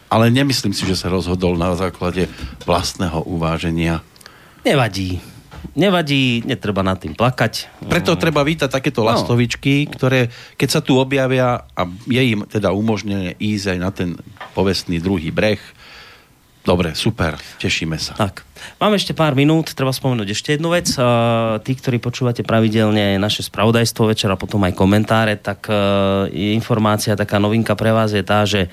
[0.08, 2.30] ale nemyslím si, že sa rozhodol na základe
[2.64, 4.00] vlastného uváženia.
[4.64, 5.20] Nevadí.
[5.74, 7.68] Nevadí, netreba nad tým plakať.
[7.90, 9.10] Preto treba vítať takéto no.
[9.12, 14.10] lastovičky, ktoré, keď sa tu objavia a je im teda umožnené ísť aj na ten
[14.54, 15.60] povestný druhý breh,
[16.68, 18.12] Dobre, super, tešíme sa.
[18.12, 18.44] Tak.
[18.76, 20.92] Máme ešte pár minút, treba spomenúť ešte jednu vec.
[21.00, 27.16] Uh, tí, ktorí počúvate pravidelne naše spravodajstvo večera, potom aj komentáre, tak uh, je informácia,
[27.16, 28.68] taká novinka pre vás je tá, že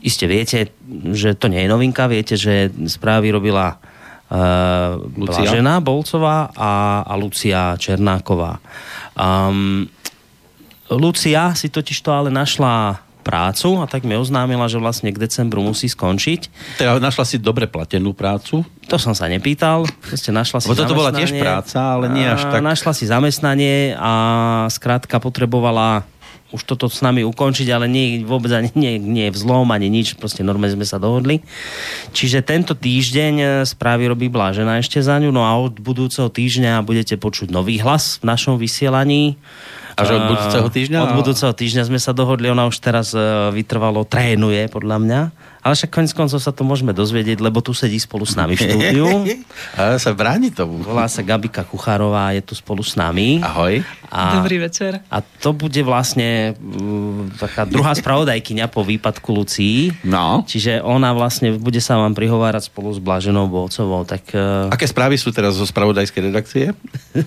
[0.00, 0.72] iste viete,
[1.12, 7.76] že to nie je novinka, viete, že správy robila uh, Blažená Bolcová a, a Lucia
[7.76, 8.56] Černáková.
[9.12, 9.84] Um,
[10.88, 15.60] Lucia si totiž to ale našla prácu a tak mi oznámila, že vlastne k decembru
[15.60, 16.48] musí skončiť.
[16.80, 18.64] Teda našla si dobre platenú prácu?
[18.88, 19.84] To som sa nepýtal.
[20.16, 22.64] Ste našla si toto bola tiež práca, ale nie až tak.
[22.64, 24.12] Našla si zamestnanie a
[24.72, 26.08] skrátka potrebovala
[26.48, 30.16] už toto s nami ukončiť, ale nie, vôbec ani nie, nie je vzlom, ani nič,
[30.16, 31.44] proste normálne sme sa dohodli.
[32.16, 37.20] Čiže tento týždeň správy robí Blážena ešte za ňu, no a od budúceho týždňa budete
[37.20, 39.36] počuť nový hlas v našom vysielaní.
[39.98, 40.98] Až od budúceho týždňa?
[41.02, 43.20] Od budúceho týždňa sme sa dohodli, ona už teraz e,
[43.50, 45.20] vytrvalo trénuje, podľa mňa.
[45.68, 48.64] Ale však konec koncov sa to môžeme dozvedieť, lebo tu sedí spolu s nami v
[48.64, 49.04] štúdiu.
[49.76, 50.80] Ale sa bráni tomu.
[50.80, 53.44] Volá sa Gabika Kuchárová, je tu spolu s nami.
[53.44, 53.84] Ahoj.
[54.08, 55.04] A, Dobrý večer.
[55.12, 59.92] A to bude vlastne uh, taká druhá spravodajkyňa po výpadku Lucii.
[60.08, 60.40] No.
[60.48, 64.08] Čiže ona vlastne bude sa vám prihovárať spolu s Blaženou Bolcovou.
[64.08, 64.72] Tak, uh...
[64.72, 66.72] Aké správy sú teraz zo spravodajskej redakcie?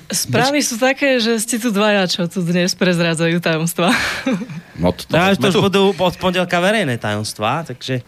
[0.09, 3.93] Správy sú také, že ste tu dvaja, čo tu dnes prezrádzajú tajomstva.
[4.81, 8.01] No to, to, to už budú od pondelka verejné tajomstvá, takže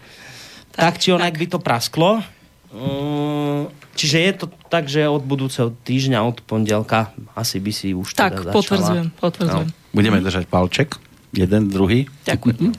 [0.74, 2.26] tak, tak či onak by to prasklo.
[2.74, 8.18] Uh, čiže je to tak, že od budúceho týždňa, od pondelka, asi by si už
[8.18, 8.58] tak, teda začala.
[8.58, 9.70] potvrdzujem, potvrdzujem.
[9.70, 9.94] No.
[9.94, 10.98] Budeme držať palček.
[11.34, 12.10] Jeden, druhý.
[12.26, 12.74] Ďakujem.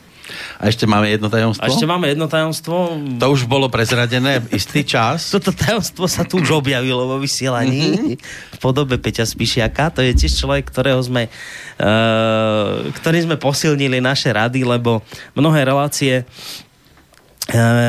[0.56, 1.62] A ešte máme jedno tajomstvo?
[1.62, 2.96] A ešte máme jedno tajomstvo.
[3.20, 5.28] To už bolo prezradené istý čas.
[5.34, 8.16] Toto tajomstvo sa tu už objavilo vo vysielaní mm-hmm.
[8.56, 9.92] v podobe Peťa Spišiaka.
[9.92, 15.04] To je tiež človek, ktorého sme, uh, ktorý sme posilnili naše rady, lebo
[15.36, 16.24] mnohé relácie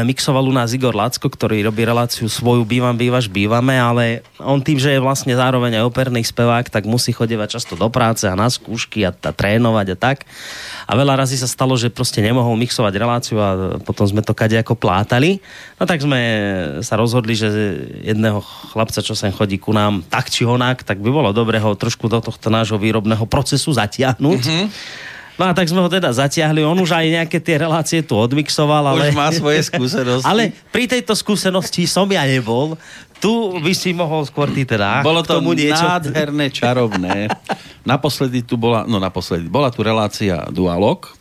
[0.04, 4.76] mixoval u nás Igor Lacko, ktorý robí reláciu svoju Bývam, bývaš, bývame, ale on tým,
[4.76, 8.52] že je vlastne zároveň aj operný spevák, tak musí chodevať často do práce a na
[8.52, 10.28] skúšky a, a trénovať a tak.
[10.84, 14.60] A veľa razy sa stalo, že proste nemohol mixovať reláciu a potom sme to kade
[14.60, 15.40] ako plátali.
[15.80, 16.20] No tak sme
[16.84, 17.48] sa rozhodli, že
[18.04, 18.44] jedného
[18.76, 22.12] chlapca, čo sem chodí ku nám tak či onak, tak by bolo dobre ho trošku
[22.12, 24.44] do tohto nášho výrobného procesu zatiahnuť.
[24.44, 26.64] Mm-hmm No a tak sme ho teda zatiahli.
[26.64, 29.12] On už aj nejaké tie relácie tu odmixoval, ale...
[29.12, 30.28] Už má svoje skúsenosti.
[30.32, 32.80] ale pri tejto skúsenosti som ja nebol.
[33.20, 35.04] Tu by si mohol skôr ty teda.
[35.04, 35.84] Bolo to tomu niečo...
[35.84, 37.28] nádherné, čarovné.
[37.84, 41.12] naposledy tu bola, no naposledy, bola tu relácia Dualog.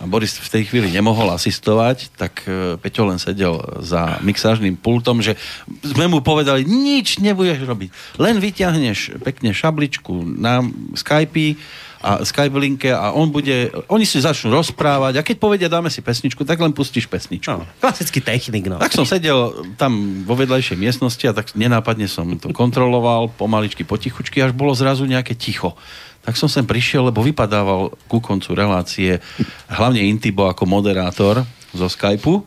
[0.00, 5.20] A Boris v tej chvíli nemohol asistovať, tak e, Peťo len sedel za mixážnym pultom,
[5.20, 5.36] že
[5.84, 8.16] sme mu povedali, nič nebudeš robiť.
[8.16, 10.64] Len vyťahneš pekne šabličku na
[10.96, 11.60] Skype
[12.00, 16.00] a Skype linke a on bude, oni si začnú rozprávať a keď povedia dáme si
[16.00, 17.52] pesničku, tak len pustíš pesničku.
[17.52, 18.80] No, klasický technik, no.
[18.80, 24.40] Tak som sedel tam vo vedľajšej miestnosti a tak nenápadne som to kontroloval, pomaličky, potichučky,
[24.40, 25.76] až bolo zrazu nejaké ticho.
[26.24, 29.20] Tak som sem prišiel, lebo vypadával ku koncu relácie
[29.68, 31.44] hlavne Intibo ako moderátor
[31.76, 32.40] zo Skypeu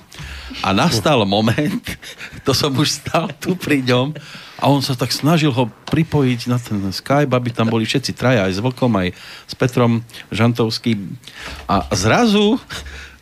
[0.66, 1.86] a nastal moment,
[2.46, 4.18] to som už stal tu pri ňom
[4.64, 8.48] a on sa tak snažil ho pripojiť na ten Skype, aby tam boli všetci traja,
[8.48, 9.12] aj s Vlkom, aj
[9.44, 11.20] s Petrom Žantovským.
[11.68, 12.56] A zrazu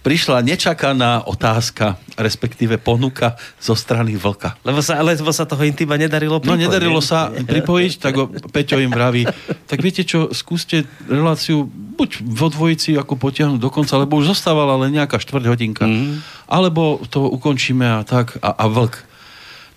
[0.01, 4.57] prišla nečakaná otázka, respektíve ponuka zo strany Vlka.
[4.65, 7.05] Lebo sa, lebo sa toho intima nedarilo No pripojiť, nedarilo nie?
[7.05, 9.29] sa pripojiť, tak ho Peťo im vraví,
[9.69, 14.73] tak viete čo, skúste reláciu buď vo dvojici ako potiahnuť do konca, lebo už zostávala
[14.81, 16.49] len nejaká štvrť hodinka, mm.
[16.49, 18.41] alebo to ukončíme a tak.
[18.41, 19.10] A, a Vlk,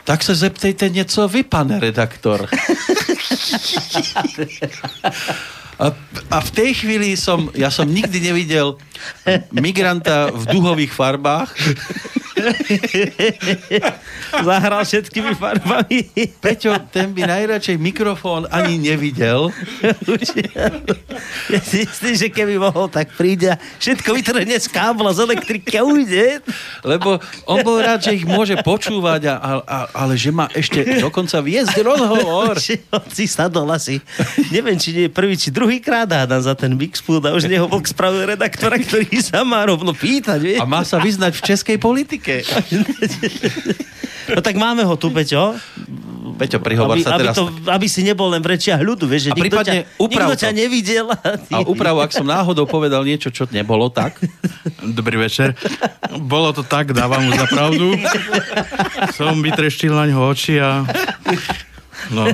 [0.04, 2.48] tak sa zeptejte něco vy, pane redaktor.
[5.78, 5.90] A,
[6.30, 8.78] a v tej chvíli som, ja som nikdy nevidel
[9.50, 11.50] migranta v duhových farbách.
[14.44, 16.10] Zahral všetkými farbami.
[16.42, 19.54] Peťo, ten by najradšej mikrofón ani nevidel.
[21.48, 25.78] Ja si myslím, že keby mohol, tak príde a všetko vytrhne z kábla, z elektriky
[25.78, 26.42] a ujde.
[26.82, 31.00] Lebo on bol rád, že ich môže počúvať, a, a, a, ale že má ešte
[31.00, 32.58] dokonca viesť rozhovor.
[33.14, 34.02] Si sadol asi,
[34.50, 37.66] neviem, či nie je prvý, či druhý krát hádam za ten Mixpool a už neho
[37.66, 40.60] Vlk spravil redaktora, ktorý sa má rovno pýtať, vieš?
[40.60, 42.44] A má sa vyznať v českej politike.
[44.34, 45.52] No tak máme ho tu, Peťo.
[46.34, 47.36] Peťo, prihovor aby, sa aby, teraz.
[47.36, 50.34] to, aby si nebol len v rečiach ľudu, vieš, že A nikto, ťa, uprav nikto
[50.34, 50.42] to.
[50.42, 51.06] ťa nevidel.
[51.12, 51.52] A, ty...
[51.54, 54.18] A úpravu, ak som náhodou povedal niečo, čo nebolo tak.
[54.82, 55.54] Dobrý večer.
[56.10, 57.94] Bolo to tak, dávam mu za pravdu.
[59.14, 60.82] Som vytreštil na ňo oči a...
[62.12, 62.28] No,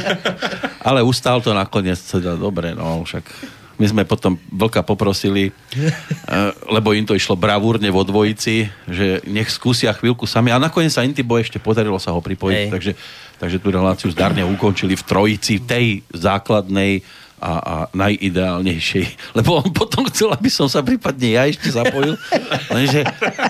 [0.88, 3.24] Ale ustál to nakoniec teda dobre, no však
[3.80, 5.90] my sme potom Vlka poprosili, eh,
[6.70, 10.54] lebo im to išlo bravúrne vo dvojici, že nech skúsia chvíľku sami.
[10.54, 12.70] A nakoniec sa Intibo ešte podarilo sa ho pripojiť, Hej.
[12.70, 12.92] takže,
[13.42, 17.02] takže tú reláciu zdarne ukončili v trojici, tej základnej
[17.42, 19.06] a, a najideálnejšej.
[19.42, 22.14] Lebo on potom chcel, aby som sa prípadne ja ešte zapojil.
[22.76, 23.02] Lenže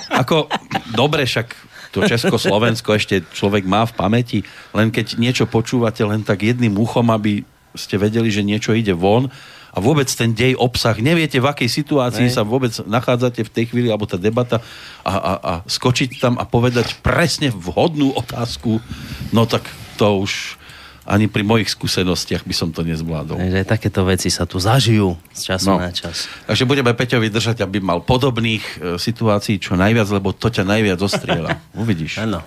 [0.09, 0.49] ako,
[0.97, 4.39] dobre, však to Česko-Slovensko ešte človek má v pamäti,
[4.73, 7.45] len keď niečo počúvate len tak jedným uchom, aby
[7.77, 9.29] ste vedeli, že niečo ide von.
[9.73, 12.37] A vôbec ten dej, obsah, neviete, v akej situácii Nej.
[12.37, 14.61] sa vôbec nachádzate v tej chvíli, alebo tá debata
[15.01, 18.85] a, a, a skočiť tam a povedať presne vhodnú otázku,
[19.33, 19.65] no tak
[19.97, 20.61] to už
[21.03, 23.35] ani pri mojich skúsenostiach by som to nezvládol.
[23.35, 25.83] Takže takéto veci sa tu zažijú z času No.
[25.83, 26.31] na čas.
[26.47, 31.03] Takže budeme Peťovi držať, aby mal podobných e, situácií čo najviac, lebo to ťa najviac
[31.03, 31.59] ostrieľa.
[31.83, 32.23] Uvidíš.
[32.23, 32.47] Áno.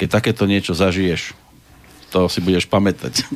[0.00, 1.36] Keď takéto niečo zažiješ,
[2.08, 3.20] to si budeš pamätať.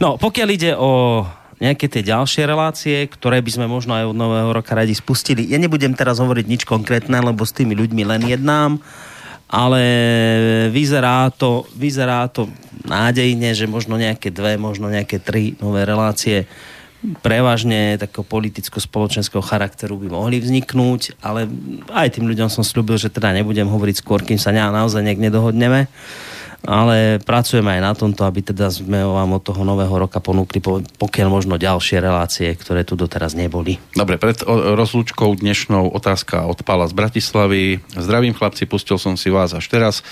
[0.00, 1.22] No, pokiaľ ide o
[1.62, 5.46] nejaké tie ďalšie relácie, ktoré by sme možno aj od nového roka radi spustili.
[5.46, 8.82] Ja nebudem teraz hovoriť nič konkrétne, lebo s tými ľuďmi len jednám,
[9.52, 9.84] ale
[10.72, 12.48] vyzerá to, vyzerá to
[12.88, 16.48] nádejne, že možno nejaké dve, možno nejaké tri nové relácie
[17.20, 21.50] prevažne takého politicko-spoločenského charakteru by mohli vzniknúť, ale
[21.90, 25.20] aj tým ľuďom som slúbil, že teda nebudem hovoriť skôr, kým sa na, naozaj nejak
[25.20, 25.90] nedohodneme
[26.62, 30.78] ale pracujeme aj na tomto, aby teda sme vám od toho nového roka ponúkli po,
[30.78, 33.82] pokiaľ možno ďalšie relácie, ktoré tu doteraz neboli.
[33.98, 37.82] Dobre, pred rozlúčkou dnešnou otázka od Pala z Bratislavy.
[37.98, 40.06] Zdravím chlapci, pustil som si vás až teraz.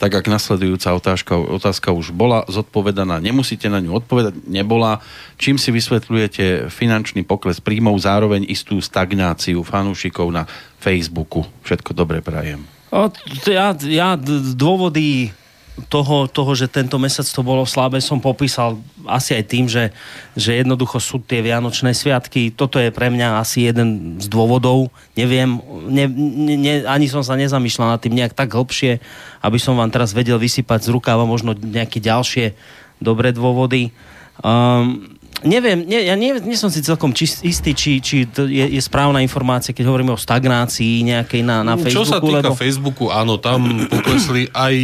[0.00, 5.04] Tak ak nasledujúca otázka, otázka už bola zodpovedaná, nemusíte na ňu odpovedať, nebola.
[5.36, 10.48] Čím si vysvetľujete finančný pokles príjmov, zároveň istú stagnáciu fanúšikov na
[10.80, 11.44] Facebooku?
[11.68, 12.64] Všetko dobre prajem.
[12.88, 13.12] O,
[13.44, 14.16] ja, ja
[14.56, 15.36] dôvody
[15.88, 18.76] toho, toho, že tento mesiac to bolo slabé, som popísal
[19.08, 19.94] asi aj tým, že,
[20.36, 22.52] že jednoducho sú tie Vianočné sviatky.
[22.52, 24.92] Toto je pre mňa asi jeden z dôvodov.
[25.16, 26.04] Neviem, ne,
[26.58, 29.00] ne, ani som sa nezamýšľal nad tým nejak tak hlbšie,
[29.40, 32.52] aby som vám teraz vedel vysypať z rukáva možno nejaké ďalšie
[33.00, 33.94] dobré dôvody.
[34.40, 38.76] Um, neviem, nie, ja nie, nie som si celkom čist, istý, či, či to je,
[38.76, 41.96] je správna informácia, keď hovoríme o stagnácii nejakej na, na Facebooku.
[41.96, 42.56] Čo sa týka lebo...
[42.56, 44.74] Facebooku, áno, tam poklesli aj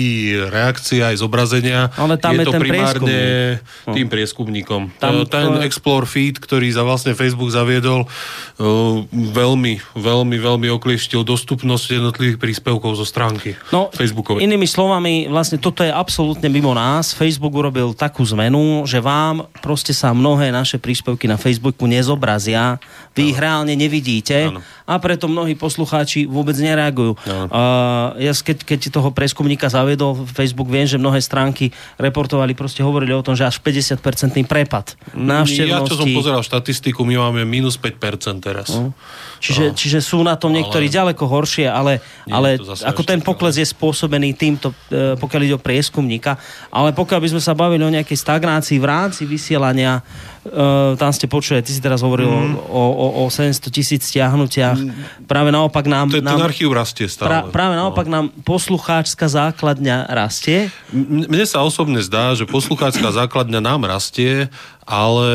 [0.48, 1.92] reakcie, aj zobrazenia.
[1.96, 3.18] Ale tam je to ten primárne
[3.60, 3.94] prieskumník.
[3.96, 4.80] tým prieskumníkom.
[4.96, 10.68] Tam Tam, ten to- Explore feed, ktorý za vlastne Facebook zaviedol, uh, veľmi, veľmi, veľmi
[10.72, 14.42] oklieštil dostupnosť jednotlivých príspevkov zo stránky No, Facebookovej.
[14.42, 17.12] Inými slovami, vlastne toto je absolútne mimo nás.
[17.12, 22.78] Facebook urobil takú zmenu, že vám proste sa mnohé mnohé naše príspevky na Facebooku nezobrazia.
[23.18, 24.54] Vy ich reálne nevidíte
[24.86, 27.18] a preto mnohí poslucháči vôbec nereagujú.
[27.26, 33.10] Uh, ja keď, keď toho preskumníka zaviedol Facebook, viem, že mnohé stránky reportovali, proste hovorili
[33.10, 35.66] o tom, že až 50-percentný prepad návštevnosti.
[35.66, 38.70] Ja, čo som pozeral štatistiku, my máme minus 5% teraz.
[38.70, 38.94] No.
[39.42, 39.74] Čiže, No.
[39.74, 43.66] čiže sú na tom niektorí Ale- ďaleko horšie, ale, Nie, ale ako ten pokles je
[43.66, 46.38] spôsobený týmto, e, pokiaľ ide o prieskumníka.
[46.70, 50.00] Ale pokiaľ by sme sa bavili o nejakej stagnácii v rámci vysielania,
[50.46, 52.70] e, tam ste počuli, ty si teraz hovoril Mhm.
[52.70, 54.78] o, o, o 700 tisíc stiahnutiach.
[55.26, 56.08] Práve naopak nám...
[56.08, 57.28] Ten, ten nám archív rastie stále.
[57.28, 60.70] pra, práve naopak nám poslucháčska základňa rastie.
[60.94, 64.46] Mne sa osobne zdá, že poslucháčská základňa nám rastie,
[64.86, 65.28] ale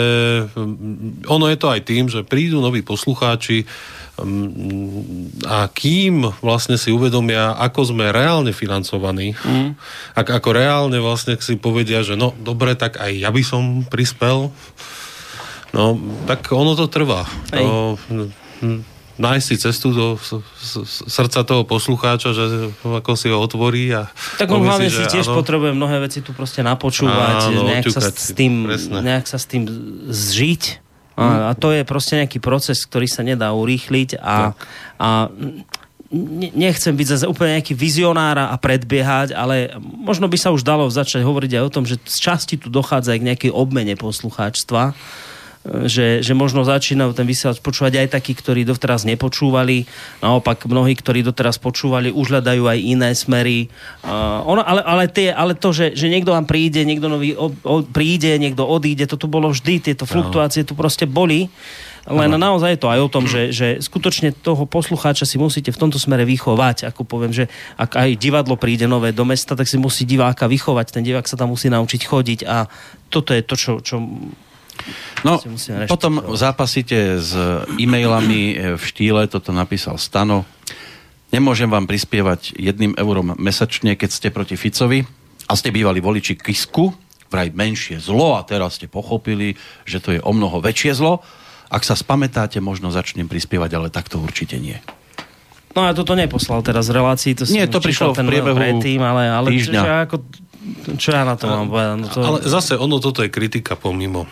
[0.56, 3.68] mm, ono je to aj tým, že prídu noví poslucháči
[4.16, 9.70] mm, a kým vlastne si uvedomia, ako sme reálne financovaní, mm.
[10.16, 14.56] ak, ako reálne vlastne si povedia, že no dobre, tak aj ja by som prispel,
[15.72, 15.96] no
[16.28, 17.26] tak ono to trvá.
[17.56, 17.66] Hej.
[18.62, 18.84] Mm,
[19.22, 20.18] nájsť si cestu do
[21.06, 22.46] srdca toho poslucháča, že
[22.82, 24.10] ako si ho otvorí a
[24.42, 25.38] Tak on hlavne si, tiež áno.
[25.38, 28.98] potrebuje mnohé veci tu proste napočúvať, Áno, nejak, sa s tým, presne.
[29.06, 29.70] nejak sa s tým
[30.10, 30.64] zžiť.
[31.22, 34.58] A, a to je proste nejaký proces, ktorý sa nedá urýchliť a,
[34.98, 35.30] a
[36.10, 40.88] ne- nechcem byť zase úplne nejaký vizionár a predbiehať, ale možno by sa už dalo
[40.90, 44.98] začať hovoriť aj o tom, že z časti tu dochádza aj k nejakej obmene poslucháčstva
[45.62, 49.86] že, že možno začínajú ten vysielač počúvať aj takí, ktorí doteraz nepočúvali.
[50.18, 53.70] Naopak mnohí, ktorí doteraz počúvali, už hľadajú aj iné smery.
[54.02, 57.54] Uh, ono, ale, ale, tie, ale to, že, že niekto vám príde, niekto nový o,
[57.54, 61.46] o, príde, niekto odíde, to tu bolo vždy, tieto fluktuácie tu proste boli.
[62.10, 65.78] Len naozaj je to aj o tom, že, že skutočne toho poslucháča si musíte v
[65.78, 66.90] tomto smere vychovať.
[66.90, 67.46] Ako poviem, že
[67.78, 70.98] ak aj divadlo príde nové do mesta, tak si musí diváka vychovať.
[70.98, 72.66] Ten divák sa tam musí naučiť chodiť a
[73.14, 74.02] toto je to, čo, čo
[75.22, 75.38] No,
[75.86, 77.32] potom zápasíte s
[77.78, 80.44] e-mailami e, v štýle, toto napísal Stano.
[81.32, 85.08] Nemôžem vám prispievať jedným eurom mesačne, keď ste proti Ficovi
[85.48, 86.92] a ste bývali voliči Kisku,
[87.32, 89.56] vraj menšie zlo a teraz ste pochopili,
[89.88, 91.24] že to je o mnoho väčšie zlo.
[91.72, 94.76] Ak sa spamätáte, možno začnem prispievať, ale takto určite nie.
[95.72, 99.32] No ja toto neposlal teraz v relácii, to Nie, to prišlo v priebehu predtým, ale,
[99.32, 99.80] ale týždňa.
[99.80, 100.20] Ja ako,
[100.98, 101.96] čo ja na to mám povedať?
[101.98, 104.30] No to, Ale zase ono toto je kritika pomimo.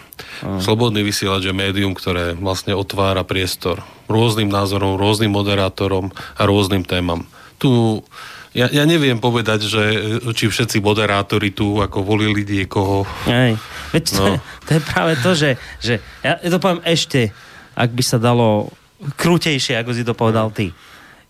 [0.62, 7.26] Slobodný vysielač je médium, ktoré vlastne otvára priestor rôznym názorom, rôznym moderátorom a rôznym témam.
[7.58, 7.70] Tu
[8.54, 9.82] ja, ja neviem povedať, že
[10.34, 13.06] či všetci moderátori tu ako volili niekoho.
[13.30, 13.62] Hej.
[13.94, 14.26] Veď to, No.
[14.34, 14.42] no.
[14.66, 15.94] to je práve to, že, že
[16.26, 17.30] ja to poviem ešte,
[17.78, 18.74] ak by sa dalo
[19.18, 20.74] krutejšie, ako si to povedal ty.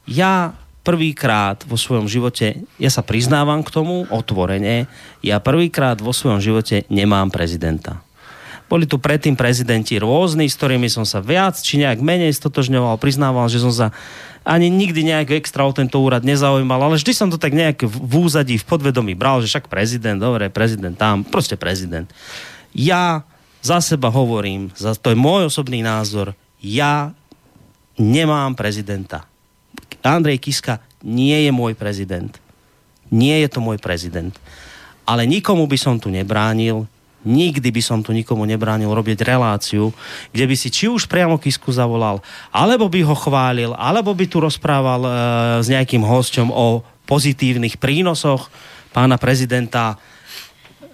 [0.07, 4.87] Ja prvýkrát vo svojom živote, ja sa priznávam k tomu otvorene,
[5.19, 8.01] ja prvýkrát vo svojom živote nemám prezidenta.
[8.69, 13.49] Boli tu predtým prezidenti rôzni, s ktorými som sa viac či nejak menej stotožňoval, priznával,
[13.49, 13.87] že som sa
[14.45, 18.13] ani nikdy nejak extra o tento úrad nezaujímal, ale vždy som to tak nejak v
[18.17, 22.09] úzadí, v podvedomí bral, že však prezident, dobre, prezident tam, proste prezident.
[22.73, 23.21] Ja
[23.61, 27.13] za seba hovorím, za, to je môj osobný názor, ja
[27.99, 29.28] nemám prezidenta.
[30.03, 32.31] Andrej Kiska nie je môj prezident.
[33.09, 34.35] Nie je to môj prezident.
[35.07, 36.85] Ale nikomu by som tu nebránil,
[37.25, 39.91] nikdy by som tu nikomu nebránil robiť reláciu,
[40.31, 42.23] kde by si či už priamo Kisku zavolal,
[42.53, 45.11] alebo by ho chválil, alebo by tu rozprával e,
[45.65, 48.47] s nejakým hosťom o pozitívnych prínosoch
[48.93, 49.97] pána prezidenta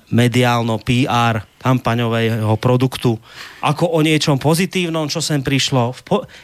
[0.09, 3.17] mediálno PR kampaňového produktu
[3.59, 5.97] ako o niečom pozitívnom, čo sem prišlo.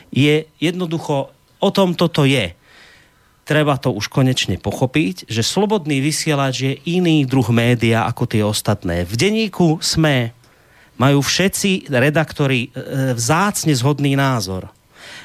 [0.09, 1.29] Je jednoducho,
[1.61, 2.57] o tom toto je.
[3.45, 9.05] Treba to už konečne pochopiť, že slobodný vysielač je iný druh média ako tie ostatné.
[9.05, 10.33] V denníku SME
[11.01, 12.69] majú všetci redaktori e,
[13.17, 14.69] vzácne zhodný názor.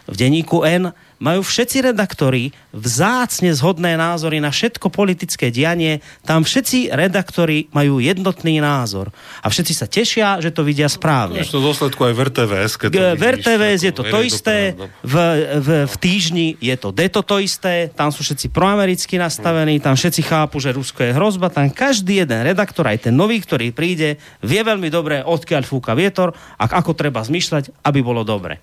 [0.08, 6.04] V denníku N majú všetci redaktori vzácne zhodné názory na všetko politické dianie.
[6.28, 9.08] Tam všetci redaktori majú jednotný názor.
[9.40, 11.40] A všetci sa tešia, že to vidia správne.
[11.40, 14.56] V dôsledku aj v RTVS, keď to V RTVS je to to isté,
[15.00, 15.14] v,
[15.56, 20.20] v, v týždni je to deto to isté, tam sú všetci proamericky nastavení, tam všetci
[20.20, 24.60] chápu, že Rusko je hrozba, tam každý jeden redaktor, aj ten nový, ktorý príde, vie
[24.60, 28.60] veľmi dobre, odkiaľ fúka vietor a ako treba zmyšľať, aby bolo dobre.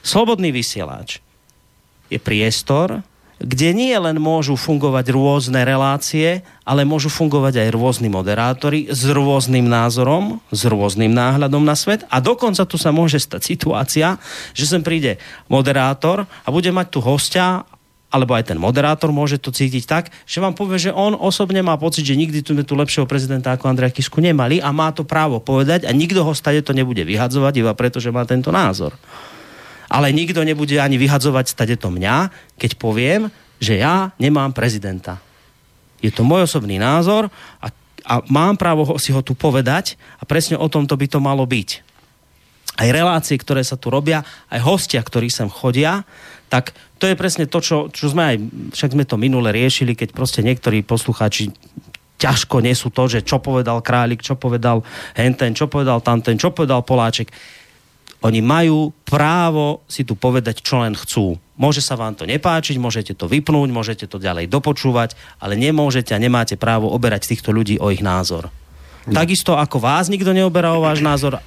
[0.00, 1.29] Slobodný vysielač
[2.10, 3.00] je priestor,
[3.40, 9.64] kde nie len môžu fungovať rôzne relácie, ale môžu fungovať aj rôzni moderátori s rôznym
[9.64, 14.20] názorom, s rôznym náhľadom na svet a dokonca tu sa môže stať situácia,
[14.52, 15.16] že sem príde
[15.48, 17.64] moderátor a bude mať tu hostia
[18.10, 21.78] alebo aj ten moderátor môže to cítiť tak, že vám povie, že on osobne má
[21.78, 25.38] pocit, že nikdy tu, tu lepšieho prezidenta ako Andreja Kisku nemali a má to právo
[25.38, 28.98] povedať a nikto ho stade to nebude vyhadzovať iba preto, že má tento názor.
[29.90, 33.26] Ale nikto nebude ani vyhadzovať stade to mňa, keď poviem,
[33.58, 35.18] že ja nemám prezidenta.
[36.00, 37.28] Je to môj osobný názor
[37.60, 37.66] a,
[38.06, 41.90] a mám právo si ho tu povedať a presne o tomto by to malo byť.
[42.80, 46.06] Aj relácie, ktoré sa tu robia, aj hostia, ktorí sem chodia,
[46.48, 48.36] tak to je presne to, čo, čo sme aj,
[48.72, 51.52] však sme to minule riešili, keď proste niektorí poslucháči
[52.20, 54.84] ťažko nesú to, že čo povedal Králik, čo povedal
[55.16, 57.32] henten, čo povedal tamten, čo povedal Poláček.
[58.20, 61.40] Oni majú právo si tu povedať, čo len chcú.
[61.56, 66.20] Môže sa vám to nepáčiť, môžete to vypnúť, môžete to ďalej dopočúvať, ale nemôžete a
[66.20, 68.52] nemáte právo oberať týchto ľudí o ich názor.
[69.08, 71.40] Takisto ako vás nikto neoberá o váš názor,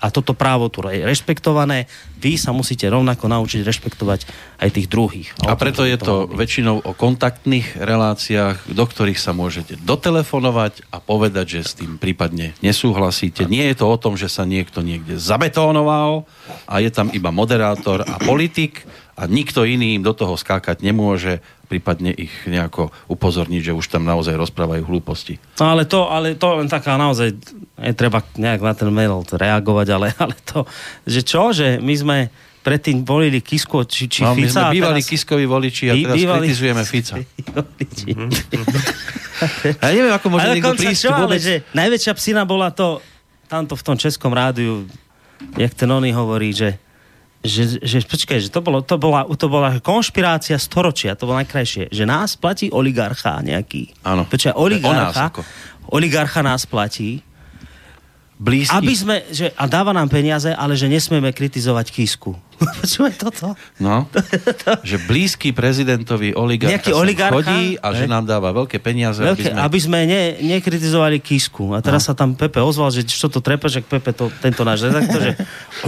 [0.00, 1.84] a toto právo tu je rešpektované,
[2.20, 4.20] vy sa musíte rovnako naučiť rešpektovať
[4.60, 5.28] aj tých druhých.
[5.44, 11.60] A preto je to väčšinou o kontaktných reláciách, do ktorých sa môžete dotelefonovať a povedať,
[11.60, 13.44] že s tým prípadne nesúhlasíte.
[13.44, 16.24] Nie je to o tom, že sa niekto niekde zabetónoval
[16.64, 18.88] a je tam iba moderátor a politik
[19.20, 24.02] a nikto iný im do toho skákať nemôže, prípadne ich nejako upozorniť, že už tam
[24.02, 25.38] naozaj rozprávajú hlúposti.
[25.56, 27.30] No ale to, ale to len taká naozaj,
[27.78, 30.66] je treba nejak na ten mail reagovať, ale, ale to,
[31.06, 32.16] že čo, že my sme
[32.60, 34.68] predtým volili Kisku či, či No, my Fica.
[34.68, 37.14] sme bývali teraz- Kiskovi voliči a teraz bývali- kritizujeme Fica.
[39.72, 43.00] Ja neviem, ako môže niekto prísť čo, ale že najväčšia psina bola to,
[43.48, 44.84] tamto v tom českom rádiu,
[45.56, 46.76] jak ten oný hovorí, že
[47.40, 51.88] že, že počkaj, že to, bolo, to, bola, to bola konšpirácia storočia, to bolo najkrajšie,
[51.88, 53.96] že nás platí oligarcha nejaký.
[54.04, 54.28] Áno.
[54.28, 55.40] Počkaj, nás oligarcha, ako.
[55.88, 57.24] oligarcha nás platí,
[58.40, 58.72] Blízky.
[58.72, 62.36] aby sme, že, a dáva nám peniaze, ale že nesmieme kritizovať Kisku.
[62.80, 63.56] Počúvaj toto.
[63.80, 64.04] No,
[64.84, 69.48] že blízky prezidentovi oligarcha Nejaký oligarcha, chodí a že nám dáva veľké peniaze, aby Veľké,
[69.52, 69.60] sme...
[69.64, 71.72] aby sme ne, nekritizovali Kisku.
[71.72, 72.06] A teraz no.
[72.12, 75.32] sa tam Pepe ozval, že čo to trepe, že Pepe, to, tento náš redaktor, že,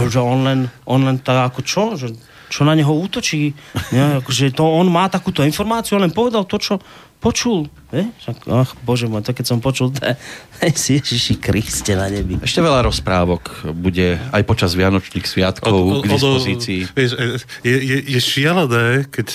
[0.09, 0.59] že on, len,
[0.89, 2.09] on len tak ako čo, že
[2.53, 3.53] čo na neho útočí.
[3.89, 6.77] Ja, akože to on má takúto informáciu, len povedal to, čo
[7.17, 7.65] počul.
[7.93, 10.15] Však, ach, bože môj, to keď som počul, to je,
[10.97, 12.41] Ježiši Kriste na nebi.
[12.41, 16.89] Ešte veľa rozprávok bude aj počas Vianočných sviatkov k dispozícii.
[16.89, 17.13] vieš,
[17.61, 19.27] je, je, je šialené, keď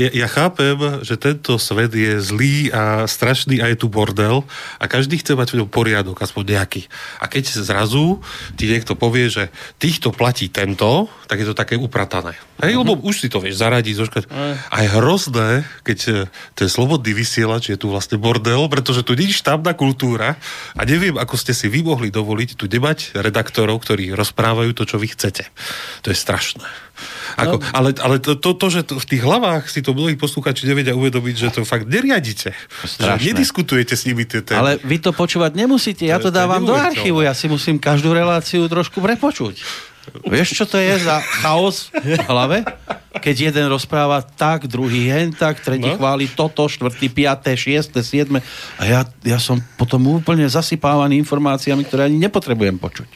[0.00, 4.40] ja, ja chápem, že tento svet je zlý a strašný a je tu bordel
[4.80, 6.88] a každý chce mať v ňom poriadok, aspoň nejaký.
[7.20, 8.24] A keď zrazu
[8.56, 12.32] ti niekto povie, že týchto platí tento, tak je to také upratané.
[12.60, 14.24] Hej, lebo už si to vieš zaradiť, zoškať.
[14.68, 16.14] A je hrozné, keď eh,
[16.52, 20.38] ten slobodný vysielač je tu vlastne bordel, pretože tu nič štábna kultúra
[20.72, 24.96] a neviem, ako ste si vy mohli dovoliť tu nemať redaktorov, ktorí rozprávajú to, čo
[24.96, 25.44] vy chcete.
[26.06, 26.64] To je strašné.
[27.40, 27.64] Ako, no.
[27.72, 30.92] Ale, ale to, to, to, že to, v tých hlavách si to mnohí posluchači nevedia
[30.92, 32.52] uvedomiť, že to fakt neriadite.
[32.52, 33.24] Že Strašné.
[33.24, 34.60] nediskutujete s nimi tie témy.
[34.60, 36.92] Ale vy to počúvať nemusíte, ja To- to to dávam do neuveriteľné.
[37.00, 39.64] archívu, ja si musím každú reláciu trošku prepočuť.
[40.26, 42.64] Vieš, čo to je za chaos v hlave?
[43.10, 45.98] Keď jeden rozpráva tak, druhý hen tak, tretí No.
[45.98, 48.40] chváli toto, štvrtý, piaté, šiesté, siedme.
[48.80, 53.10] A ja, ja som potom úplne zasypávaný informáciami, ktoré ani nepotrebujem počuť.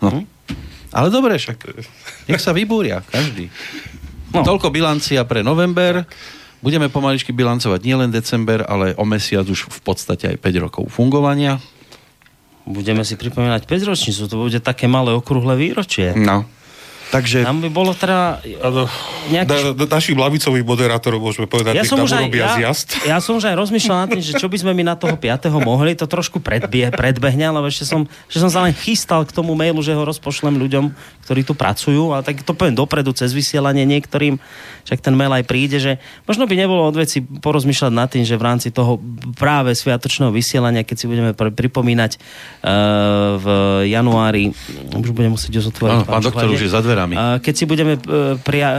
[0.00, 0.24] No.
[0.88, 1.60] Ale dobre, však
[2.26, 3.52] nech sa vybúria, každý.
[4.32, 4.42] No.
[4.44, 6.04] Toľko bilancia pre november.
[6.58, 11.62] Budeme pomaličky bilancovať nielen december, ale o mesiac už v podstate aj 5 rokov fungovania.
[12.68, 16.12] Budeme si pripomínať 5 ročnicu, to bude také malé okrúhle výročie.
[16.12, 16.44] No.
[17.08, 17.40] Takže...
[17.40, 18.44] Tam by bolo teda...
[18.60, 18.84] Áno,
[19.32, 22.88] Nejaký- na, na, našim lavicovým moderátorom môžeme povedať, Ja som, už aj, ja, zjazd.
[23.08, 25.48] ja som už aj rozmýšľal nad tým, že čo by sme my na toho 5.
[25.56, 29.56] mohli, to trošku predbie, predbehne, ale ešte som, že som sa len chystal k tomu
[29.56, 30.92] mailu, že ho rozpošlem ľuďom,
[31.24, 34.36] ktorí tu pracujú, ale tak to poviem dopredu cez vysielanie niektorým,
[34.88, 38.40] však ten mail aj príde, že možno by nebolo od veci porozmýšľať nad tým, že
[38.40, 38.96] v rámci toho
[39.36, 43.46] práve sviatočného vysielania, keď si budeme pr- pripomínať uh, v
[43.92, 44.56] januári,
[44.96, 45.92] už budem musieť uzatvoriť.
[45.92, 47.14] Áno, pán doktor už je za dverami.
[47.20, 48.78] A keď si budeme e, pria, e,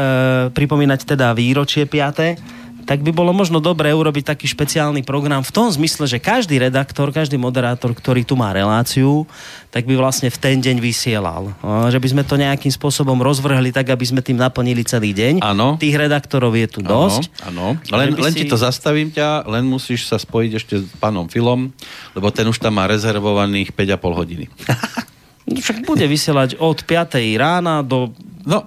[0.49, 2.58] pripomínať teda výročie 5
[2.89, 7.13] tak by bolo možno dobré urobiť taký špeciálny program v tom zmysle, že každý redaktor,
[7.13, 9.29] každý moderátor, ktorý tu má reláciu,
[9.69, 11.53] tak by vlastne v ten deň vysielal.
[11.61, 15.45] Že by sme to nejakým spôsobom rozvrhli tak, aby sme tým naplnili celý deň.
[15.45, 15.77] Áno.
[15.77, 17.29] Tých redaktorov je tu dosť.
[17.45, 17.93] Áno, áno.
[17.93, 21.69] Len, len si- ti to zastavím ťa, len musíš sa spojiť ešte s pánom Filom,
[22.17, 24.45] lebo ten už tam má rezervovaných 5,5 hodiny.
[25.61, 28.09] Však bude vysielať od 5 rána do
[28.49, 28.65] No,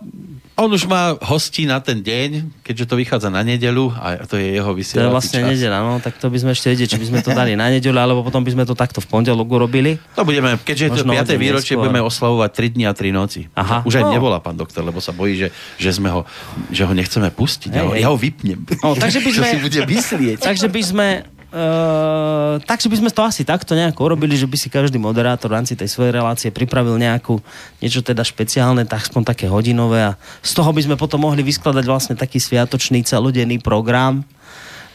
[0.54, 4.52] On už má hostí na ten deň, keďže to vychádza na nedelu a to je
[4.52, 5.48] jeho To je vysielací vlastne čas.
[5.50, 7.96] nedela, no, tak to by sme ešte vedeli, či by sme to dali na nedeľu,
[7.96, 9.96] alebo potom by sme to takto v pondelok urobili.
[10.12, 11.24] To budeme, keďže je to Možno 5.
[11.24, 11.82] hodinu výročie, neskôr.
[11.82, 13.40] budeme oslavovať 3 dni a 3 noci.
[13.50, 13.80] Aha.
[13.82, 14.12] Už aj No.
[14.12, 16.28] nevolá pán doktor, lebo sa bojí, že, že, sme ho,
[16.68, 17.70] že ho nechceme pustiť.
[17.70, 18.00] ja, ho, Hej, hej.
[18.00, 18.58] ja ho vypnem.
[18.78, 20.36] No, takže by sme- si bude myslieť?
[20.38, 21.06] Takže by sme
[21.52, 25.60] Uh, takže by sme to asi takto nejako urobili, že by si každý moderátor v
[25.60, 27.44] rámci tej svojej relácie pripravil nejakú,
[27.84, 31.84] niečo teda špeciálne, tak aspoň také hodinové a z toho by sme potom mohli vyskladať
[31.84, 34.24] vlastne taký sviatočný celodenný program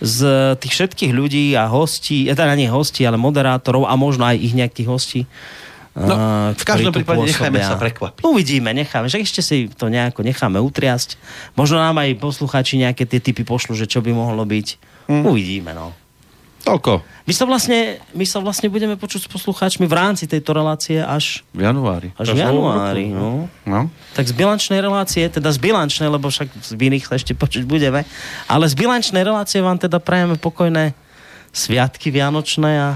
[0.01, 4.41] z tých všetkých ľudí a hostí, eh, teda nie hostí, ale moderátorov a možno aj
[4.41, 5.21] ich nejakých hostí.
[5.93, 7.69] No, eh, v každom prípade nechajme pôsobia.
[7.69, 8.21] sa prekvapiť.
[8.25, 11.21] Uvidíme, necháme, že ešte si to nejako necháme utriasť.
[11.53, 14.67] Možno nám aj poslucháči nejaké tie typy pošlu, že čo by mohlo byť.
[15.05, 15.21] Hm.
[15.21, 16.06] Uvidíme, no.
[16.67, 16.99] Toľko.
[17.23, 17.79] My sa, vlastne,
[18.11, 22.11] my sa vlastne budeme počuť s poslucháčmi v rámci tejto relácie až, V januári.
[22.19, 23.07] až v januári.
[23.07, 23.47] No.
[23.63, 23.87] No.
[24.15, 28.03] Tak z bilančnej relácie, teda z bilančnej, lebo však z iných sa ešte počuť budeme,
[28.51, 30.91] ale z bilančnej relácie vám teda prajeme pokojné
[31.55, 32.89] sviatky vianočné a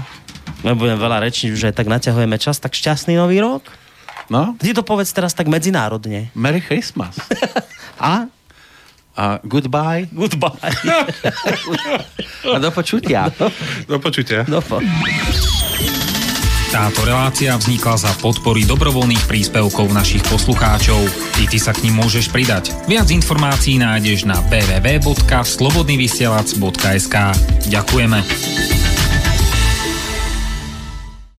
[0.62, 3.64] my budeme veľa rečiť, aj tak naťahujeme čas, tak šťastný nový rok.
[4.28, 4.52] no.
[4.60, 6.28] Ty to povedz teraz tak medzinárodne.
[6.36, 7.16] Merry Christmas.
[7.98, 8.28] A?
[9.16, 10.08] A goodbye.
[10.12, 10.72] Goodbye.
[12.48, 13.28] A do počutia.
[13.84, 14.48] Do počutia.
[14.48, 14.80] No, po.
[16.72, 21.04] Táto relácia vznikla za podpory dobrovoľných príspevkov našich poslucháčov.
[21.44, 22.72] I ty sa k ním môžeš pridať.
[22.88, 27.16] Viac informácií nájdeš na www.slobodnyvysielac.sk
[27.68, 28.81] Ďakujeme.